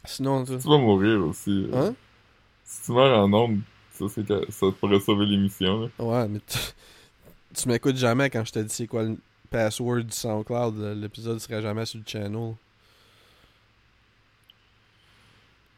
[0.05, 0.57] Sinon, tu...
[0.57, 1.69] Tu vas mourir aussi.
[1.73, 1.89] euh.
[1.89, 1.95] Hein?
[2.74, 3.59] Si tu meurs en ondes,
[3.91, 5.82] ça, c'est que ça pourrait sauver l'émission.
[5.82, 5.88] là.
[6.05, 6.57] Ouais, mais tu,
[7.53, 9.17] tu m'écoutes jamais quand je te dis c'est quoi le
[9.49, 10.78] password du SoundCloud.
[10.78, 10.93] là.
[10.95, 12.55] L'épisode serait jamais sur le channel.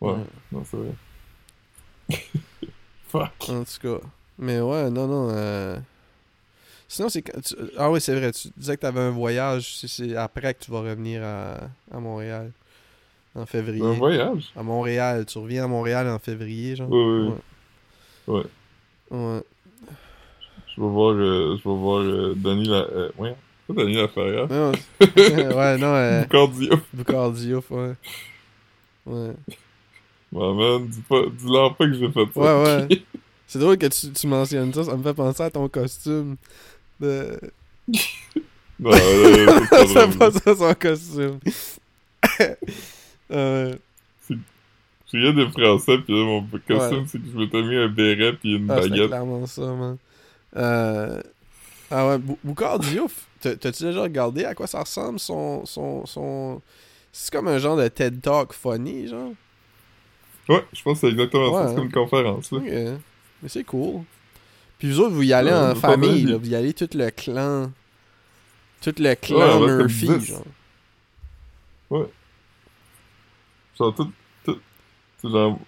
[0.01, 0.15] Ouais,
[0.51, 0.93] non, c'est vrai.
[3.07, 3.49] Fuck.
[3.49, 4.05] En tout cas.
[4.37, 5.29] Mais ouais, non, non.
[5.31, 5.77] euh,
[6.87, 8.31] Sinon, c'est quand tu- Ah oui, c'est vrai.
[8.33, 9.77] Tu disais que t'avais un voyage.
[9.77, 11.57] C'est- C'est après que tu vas revenir à,
[11.91, 12.51] à Montréal.
[13.35, 13.83] En février.
[13.83, 14.51] Un voyage?
[14.55, 15.25] À Montréal.
[15.25, 16.89] Tu reviens à Montréal en février, genre.
[16.91, 17.29] Oui,
[18.27, 18.33] oui.
[18.35, 18.43] Ouais.
[19.11, 19.41] Ouais.
[20.75, 22.77] Je vais voir, euh, je vais voir euh, Denis la...
[22.77, 23.35] Euh, ouais,
[23.67, 24.47] pas Denis Laferrière.
[24.49, 25.17] Non, c'est-
[25.55, 25.93] ouais, non.
[25.93, 26.23] Euh...
[26.25, 26.79] Cardio.
[26.93, 27.93] Bucardio, ouais.
[29.05, 29.33] Ouais.
[30.31, 32.39] Ouais, man, dis pas, dis-leur pas que j'ai fait ça.
[32.39, 33.03] Ouais, ouais.
[33.45, 36.37] C'est drôle que tu, tu mentionnes ça, ça me fait penser à ton costume.
[36.99, 37.39] De...
[38.79, 40.17] Non, là, là, c'est pas c'est drôle.
[40.17, 41.39] pas ça son costume.
[43.33, 43.73] Euh,
[44.29, 47.03] Je riais des Français, pis là, mon costume, Ouais.
[47.07, 49.07] c'est que je m'étais mis un béret pis une ah, baguette.
[49.07, 49.97] clairement ça, man.
[50.55, 51.21] Euh,
[51.91, 55.65] ah ouais, Bou- Boucard Diouf, t'as- t'as-tu déjà regardé à quoi ça ressemble son.
[55.65, 56.61] son, son...
[57.11, 59.33] C'est comme un genre de TED Talk funny, genre?
[60.49, 61.75] Ouais, je pense que c'est exactement Ouais, ça, c'est hein.
[61.75, 62.59] comme une conférence, là.
[62.61, 64.01] Mais c'est cool.
[64.79, 66.37] Puis vous autres, vous y allez Ouais, en famille, là.
[66.37, 67.71] Vous y allez tout le clan.
[68.81, 70.33] Tout le Ouais, clan Murphy, comme dix.
[73.77, 73.93] Genre.
[73.95, 74.11] Tout,
[74.45, 74.59] tout,
[75.17, 75.59] c'est genre,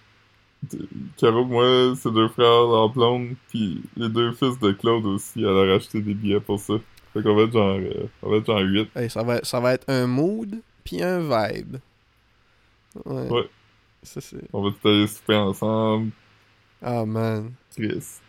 [1.16, 5.48] Caro, moi, ses deux frères, leur blonde, pis les deux fils de Claude aussi, elle
[5.48, 6.74] a racheté des billets pour ça.
[7.12, 8.88] Fait qu'on va être genre, euh, on va être genre 8.
[8.96, 11.76] Hey, ça, va, ça va être un mood puis un vibe.
[13.04, 13.28] Ouais.
[13.30, 13.48] Ouais.
[14.02, 14.38] Ça, c'est...
[14.52, 16.10] On va tout aller souper ensemble,
[16.82, 17.52] Ah, man.
[17.76, 18.20] Chris.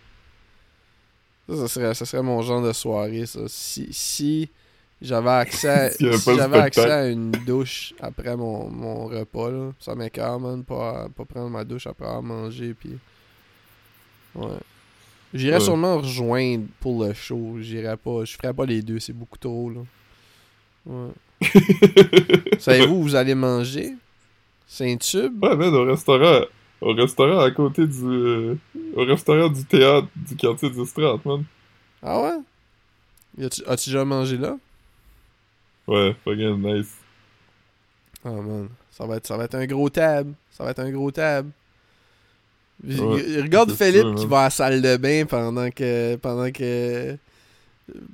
[1.48, 3.42] Ça, ça serait, ça serait mon genre de soirée, ça.
[3.48, 4.50] Si, si
[5.02, 9.96] j'avais accès, si le j'avais accès à une douche après mon, mon repas, là, ça
[9.96, 12.98] m'écœure, man, pas, pas prendre ma douche après avoir mangé, puis...
[14.36, 14.48] Ouais.
[15.34, 15.60] J'irais Ouais.
[15.64, 17.58] sûrement rejoindre pour le show.
[17.60, 18.24] J'irais pas...
[18.24, 19.82] Je ferais pas les deux, c'est beaucoup trop, là.
[20.86, 21.12] Ouais.
[22.60, 23.94] Savez-vous où vous allez manger?
[24.68, 25.44] Saint-Tube?
[25.44, 26.42] Ouais, man, au restaurant,
[26.82, 28.56] au restaurant à côté du, euh,
[28.96, 31.44] au restaurant du théâtre du quartier du Strat, man.
[32.02, 33.46] Ah ouais?
[33.68, 34.58] As-tu déjà mangé là?
[35.88, 36.92] Ouais, fucking nice.
[38.26, 40.32] Ah man, ça va être, ça va être un gros tab.
[40.52, 41.48] Ça va être un gros tab.
[42.84, 44.30] Ouais, regarde Philippe sûr, qui man.
[44.30, 47.16] va à la salle de bain pendant que pendant que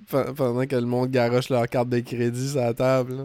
[0.10, 3.16] pe- pendant que le monde garoche leur carte de crédit sur la table.
[3.18, 3.24] là.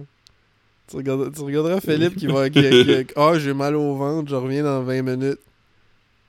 [0.89, 4.83] Tu, regarderas Philippe qui va qui, qui- Ah, j'ai mal au ventre, je reviens dans
[4.83, 5.39] 20 minutes.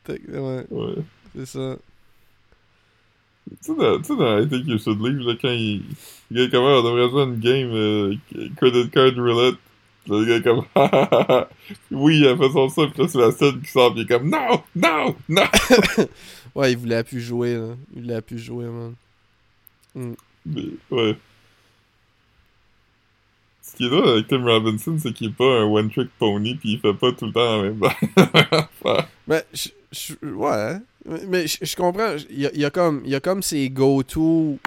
[0.09, 0.65] Ouais.
[1.35, 1.75] c'est ça.
[3.49, 5.83] Tu sais, dans, You Should Leave, là, quand il,
[6.31, 8.15] le gars est comme, Ah, on devrait jouer à une game, euh,
[8.57, 9.55] credit card roulette.
[10.05, 10.65] Puis le gars comme,
[11.91, 14.07] oui, elle fait son ça, pis là, c'est la scène qui sort, pis il est
[14.07, 15.43] comme, non, non, non!
[16.55, 17.75] Ouais, il voulait plus jouer, là.
[17.95, 18.95] Il voulait plus jouer, man.
[20.45, 21.15] Mais, ouais.
[23.61, 26.73] Ce qui est drôle avec Tim Robinson, c'est qu'il est pas un one-trick pony, pis
[26.73, 27.83] il fait pas tout le temps la même
[28.51, 29.07] affaire.
[29.27, 30.77] Mais, je, je- ouais.
[31.27, 32.15] Mais- je, je comprends.
[32.29, 34.57] Il y a, il y a comme, il y a comme ses go-to.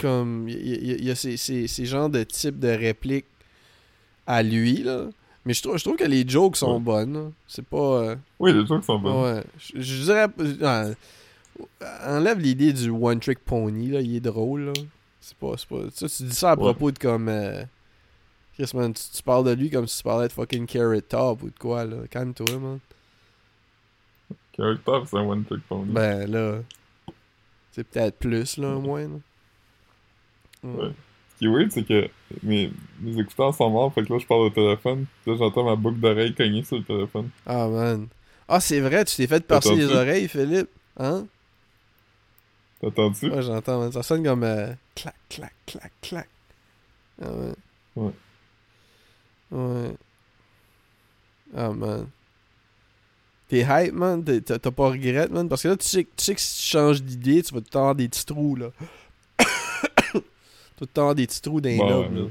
[0.00, 0.48] Comme.
[0.48, 3.26] Il y a, il y ces, ces, ces genres de types de répliques
[4.26, 5.06] à lui, là.
[5.44, 6.80] Mais je trouve, je trouve que les jokes sont Ouais.
[6.80, 7.14] bonnes.
[7.14, 7.30] là.
[7.46, 7.76] C'est pas.
[8.02, 9.22] euh, Oui, les trucs sont bons.
[9.24, 9.42] ouais.
[9.58, 10.26] Je, je dirais.
[10.62, 10.94] euh,
[12.04, 14.00] enlève l'idée du one-trick pony, là.
[14.00, 14.72] Il est drôle, là.
[15.20, 15.52] C'est pas.
[15.68, 16.60] Pas ça, tu dis ça à Ouais.
[16.62, 17.28] propos de comme.
[17.28, 17.62] euh,
[18.54, 21.42] Chris, man, tu, tu parles de lui comme si tu parlais de fucking Carrot Top
[21.42, 21.96] ou de quoi, là.
[22.10, 22.78] Calme-toi, man.
[24.56, 25.92] Carrot Top, c'est un one-trick pony.
[25.92, 26.60] Ben là,
[27.72, 29.02] c'est peut-être plus là au moins.
[29.02, 29.18] Là.
[30.62, 30.76] Mm.
[30.76, 30.92] Ouais.
[31.34, 32.08] Ce qui est weird, c'est que
[32.42, 35.04] mes, mes écouteurs sont morts, fait que là, je parle au téléphone.
[35.22, 37.28] Puis là, j'entends ma boucle d'oreille cogner sur le téléphone.
[37.44, 38.08] Ah man.
[38.48, 40.70] Ah c'est vrai, tu t'es fait percer les oreilles, Philippe?
[40.96, 41.26] Hein?
[42.80, 43.30] T'entends-tu?
[43.30, 43.92] Ouais, j'entends, man.
[43.92, 46.28] Ça sonne comme euh, clac, clac, clac, clac.
[47.20, 47.54] Ah ouais.
[47.96, 48.12] Ouais.
[49.50, 49.96] Ouais.
[51.54, 52.06] Ah man.
[53.48, 54.24] T'es hype, man.
[54.24, 55.48] T'as pas regret, man.
[55.48, 57.60] Parce que là, tu sais, que- tu sais que si tu changes d'idée, tu vas
[57.60, 58.70] temps avoir des petits trous, là.
[60.08, 60.22] tout
[60.80, 62.22] le temps avoir des petits trous les Bon, ouais, là.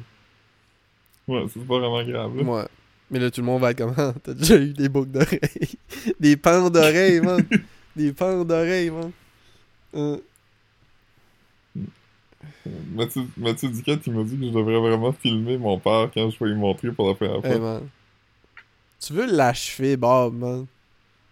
[1.28, 2.44] Ouais, c'est pas vraiment grave, là.
[2.44, 2.66] Ouais.
[3.10, 5.78] Mais là, tout le monde va être comme Ah, T'as déjà eu des boucles d'oreilles.
[6.20, 7.46] des pans d'oreilles, man.
[7.96, 9.12] des pans d'oreilles, man.
[9.96, 10.18] Euh,
[12.94, 16.38] Mathieu, Mathieu Duquette, il m'a dit que je devrais vraiment filmer mon père quand je
[16.40, 17.50] vais lui montrer pour la première fois.
[17.50, 17.88] hey, man.
[19.00, 20.66] Tu veux l'achever, Bob, man?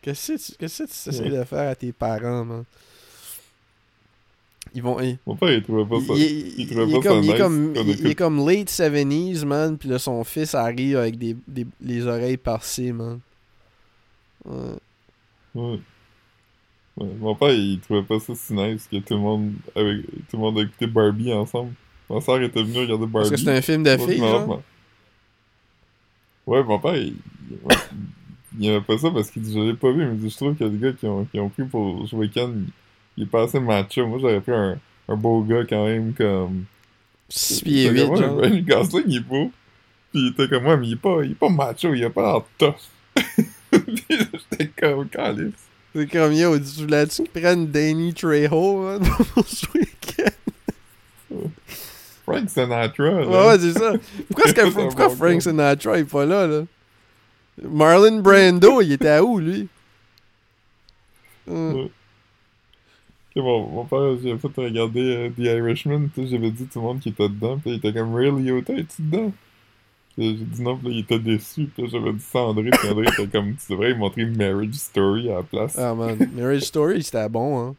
[0.03, 2.63] Qu'est-ce que tu essaies de faire à tes parents, man?
[4.75, 4.99] Ils vont.
[4.99, 6.13] Ils, Mon père, il trouvait pas ça.
[6.15, 8.69] il, trouvait il pas ça comme, il est nice comme, il- il est comme late
[8.69, 9.77] 70s, man.
[9.77, 13.19] Puis là, son fils arrive avec des, des, les oreilles parcées, man.
[14.45, 14.75] Ouais.
[15.55, 15.79] Ouais.
[16.97, 20.37] Ouais, Mon père, il trouvait pas ça si nice que tout le monde avec tout
[20.37, 21.73] le monde a écouté Barbie ensemble.
[22.09, 23.29] Ma soeur était venue regarder Barbie.
[23.29, 24.21] Parce que c'est un film de filles.
[26.45, 27.15] Ouais, mon père, il,
[28.59, 30.63] il aimait pas ça parce qu'il dit Je l'ai pas vu, mais Je trouve que
[30.63, 32.51] les gars qui ont, qui ont pris pour ce week-end,
[33.17, 34.07] il, est pas assez macho.
[34.07, 34.77] Moi, j'aurais pris un,
[35.07, 36.65] un beau gars quand même comme.
[37.29, 38.41] 6 pieds Fait que 8, moi, genre.
[38.61, 39.51] Gosling, il est beau.
[40.11, 42.09] Puis il était comme moi, mais il est pas, il est pas macho, il a
[42.09, 42.75] pas l'air tough.
[43.71, 45.53] Puis j'étais comme calice.
[45.95, 49.01] C'est comme yo, tu voulais-tu prennent Danny Trejo, man,
[49.33, 50.29] pour ce week-end?
[52.25, 53.27] Frank Sinatra, là.
[53.27, 53.93] Ouais, ouais, c'est ça.
[54.27, 55.41] Pourquoi, est-ce que- pourquoi Frank.
[55.41, 56.63] Sinatra est pas là, là?
[57.61, 59.67] Marlon Brando, il était à où, lui?
[61.47, 61.73] Hum.
[61.75, 61.91] Ouais.
[63.35, 66.85] Bon, mon père, j'ai fait regarder euh, The Irishman, tu sais, j'avais dit tout le
[66.85, 69.31] monde qui était dedans, puis il était comme Really, Ota, es-tu dedans?
[70.15, 73.07] J'ai dit non, puis il était déçu, puis j'avais dit ça à André, puis André
[73.07, 75.75] était comme, tu devrais montrer Marriage Story à la place.
[75.79, 76.15] Ah, man.
[76.35, 77.75] Marriage Story, c'était bon, hein.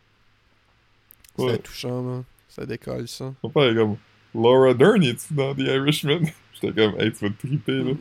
[1.37, 1.59] C'était Ouais.
[1.59, 2.25] touchant, man.
[2.49, 3.33] Ça décolle, ça.
[3.45, 3.97] Mon père est comme,
[4.35, 6.23] Laura Dern, es-tu dans The Irishman?
[6.55, 7.93] J'étais comme, hey, tu vas te triper, là.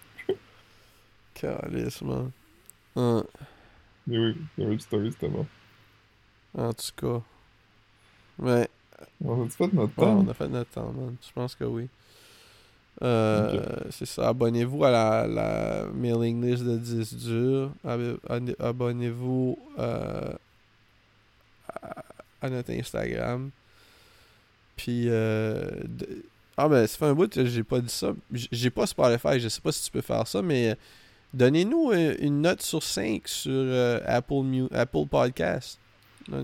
[1.34, 2.31] Calice, man.
[4.07, 5.45] Mais oui, Marriage Story, c'était bon.
[6.57, 7.21] En tout cas.
[8.39, 8.69] Ouais.
[9.23, 10.19] On a fait notre Ouais, temps?
[10.19, 11.15] on a fait notre temps, man.
[11.25, 11.89] Je pense que oui.
[13.01, 14.29] Euh, C'est ça.
[14.29, 17.71] Abonnez-vous à la, la mailing list de 10 durs.
[17.84, 20.34] Ab- ab- Abonnez-vous euh,
[21.81, 22.03] à,
[22.41, 23.49] à notre Instagram.
[24.75, 26.23] Puis, euh, de-
[26.57, 28.13] ah, ben, ça fait un bout que j'ai pas dit ça.
[28.31, 30.77] J'ai pas Spotify, je sais pas si tu peux faire ça, mais
[31.34, 35.79] donnez-nous euh, une note sur 5 sur euh, Apple, Mu- Apple Podcast.
[36.31, 36.38] A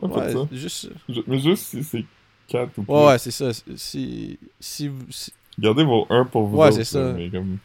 [0.00, 0.48] fait Ouais, ça.
[0.52, 0.90] juste.
[1.08, 2.04] Je- mais juste si c'est
[2.48, 2.92] 4 ou plus.
[2.92, 3.50] Ouais, ouais, c'est ça.
[3.76, 7.12] Si, si, vous- si- Gardez vos 1 pour vous Ouais, c'est ça.
[7.12, 7.58] mais comme...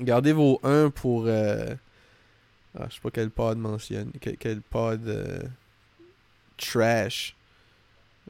[0.00, 1.24] Gardez vos 1 pour.
[1.26, 1.74] euh,
[2.78, 4.10] ah, je sais pas quel pod mentionne.
[4.20, 5.06] Quel, quel pod.
[5.06, 5.40] euh,
[6.56, 7.34] trash.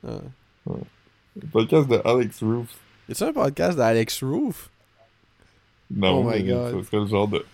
[0.06, 0.20] Ah.
[0.66, 2.68] Le podcast de Alex Roof.
[3.08, 4.70] Y a un podcast d'Alex Roof?
[5.90, 6.72] Non, Oh my God.
[6.76, 7.44] ce serait le genre de...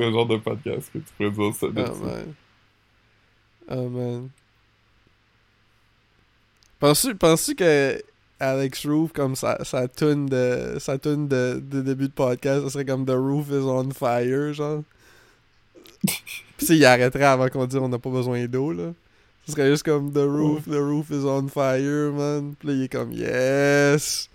[0.00, 2.02] le genre de podcast que tu pourrais dire ça Oh dessus.
[2.02, 2.34] man.
[3.68, 4.28] Oh man.
[6.78, 8.02] Penses-tu penses que
[8.38, 10.76] Alex Roof, comme sa, sa tune de.
[10.78, 14.52] Sa tune de, de début de podcast, ça serait comme The Roof is on fire,
[14.54, 14.82] genre?
[16.56, 18.92] Pis si, il arrêterait avant qu'on dise on n'a pas besoin d'eau, là.
[19.46, 22.54] Ce serait juste comme The Roof, The Roof is on fire, man.
[22.58, 24.28] Pis là, il est comme Yes!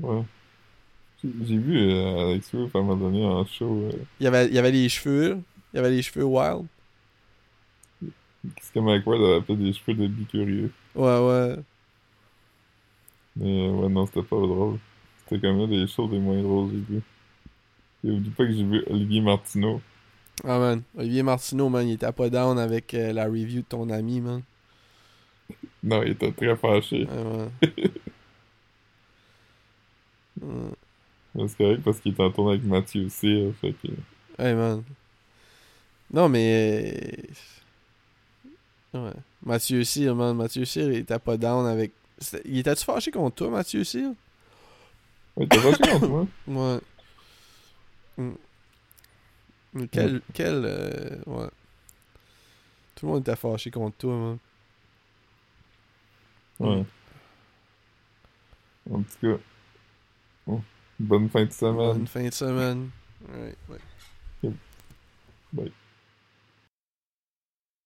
[0.00, 0.22] Ouais.
[1.24, 3.90] J'ai vu euh, Alex Roof à un moment donné en show.
[3.92, 5.38] Euh, Il y avait, il y avait les cheveux,
[5.72, 6.66] il y avait les cheveux wild.
[8.60, 10.70] c'est comme Ward avait fait des cheveux de bicurieux.
[10.94, 11.56] Ouais, ouais.
[13.34, 14.78] Mais euh, ouais, non, c'était pas drôle.
[15.18, 17.02] C'était comme un des choses les moins drôles j'ai vu.
[18.04, 19.80] Et oublie pas que j'ai vu Olivier Martineau.
[20.44, 23.90] Ah man, Olivier Martineau, man, il était pas down avec euh, la review de ton
[23.90, 24.42] ami, man.
[25.82, 27.08] Non, il était très fâché.
[27.08, 27.48] Ouais,
[30.42, 30.70] ouais.
[31.46, 33.88] C'est correct parce qu'il était en tournée avec Mathieu Cyr, fait que...
[34.42, 34.82] Hey man.
[36.12, 37.16] Non mais.
[38.94, 39.12] Ouais.
[39.44, 40.34] Mathieu Cyr, man.
[40.36, 41.92] Mathieu Cyr, il était pas down avec.
[42.44, 44.10] Il était-tu fâché contre toi, Mathieu Cyr?
[45.36, 46.26] Ouais, t'es fâché contre moi?
[46.48, 46.80] Ouais.
[48.16, 48.32] Mm.
[49.74, 50.22] Mais quel.
[50.32, 50.62] Quel.
[50.64, 51.48] euh, Ouais.
[52.94, 54.38] Tout le monde était fâché contre toi, man.
[56.58, 56.84] Ouais.
[58.90, 59.42] En tout cas...
[60.98, 61.74] bon, bonne fin de semaine.
[61.76, 62.90] Bonne fin de semaine.
[63.32, 63.54] Ouais.
[65.52, 65.72] Bye.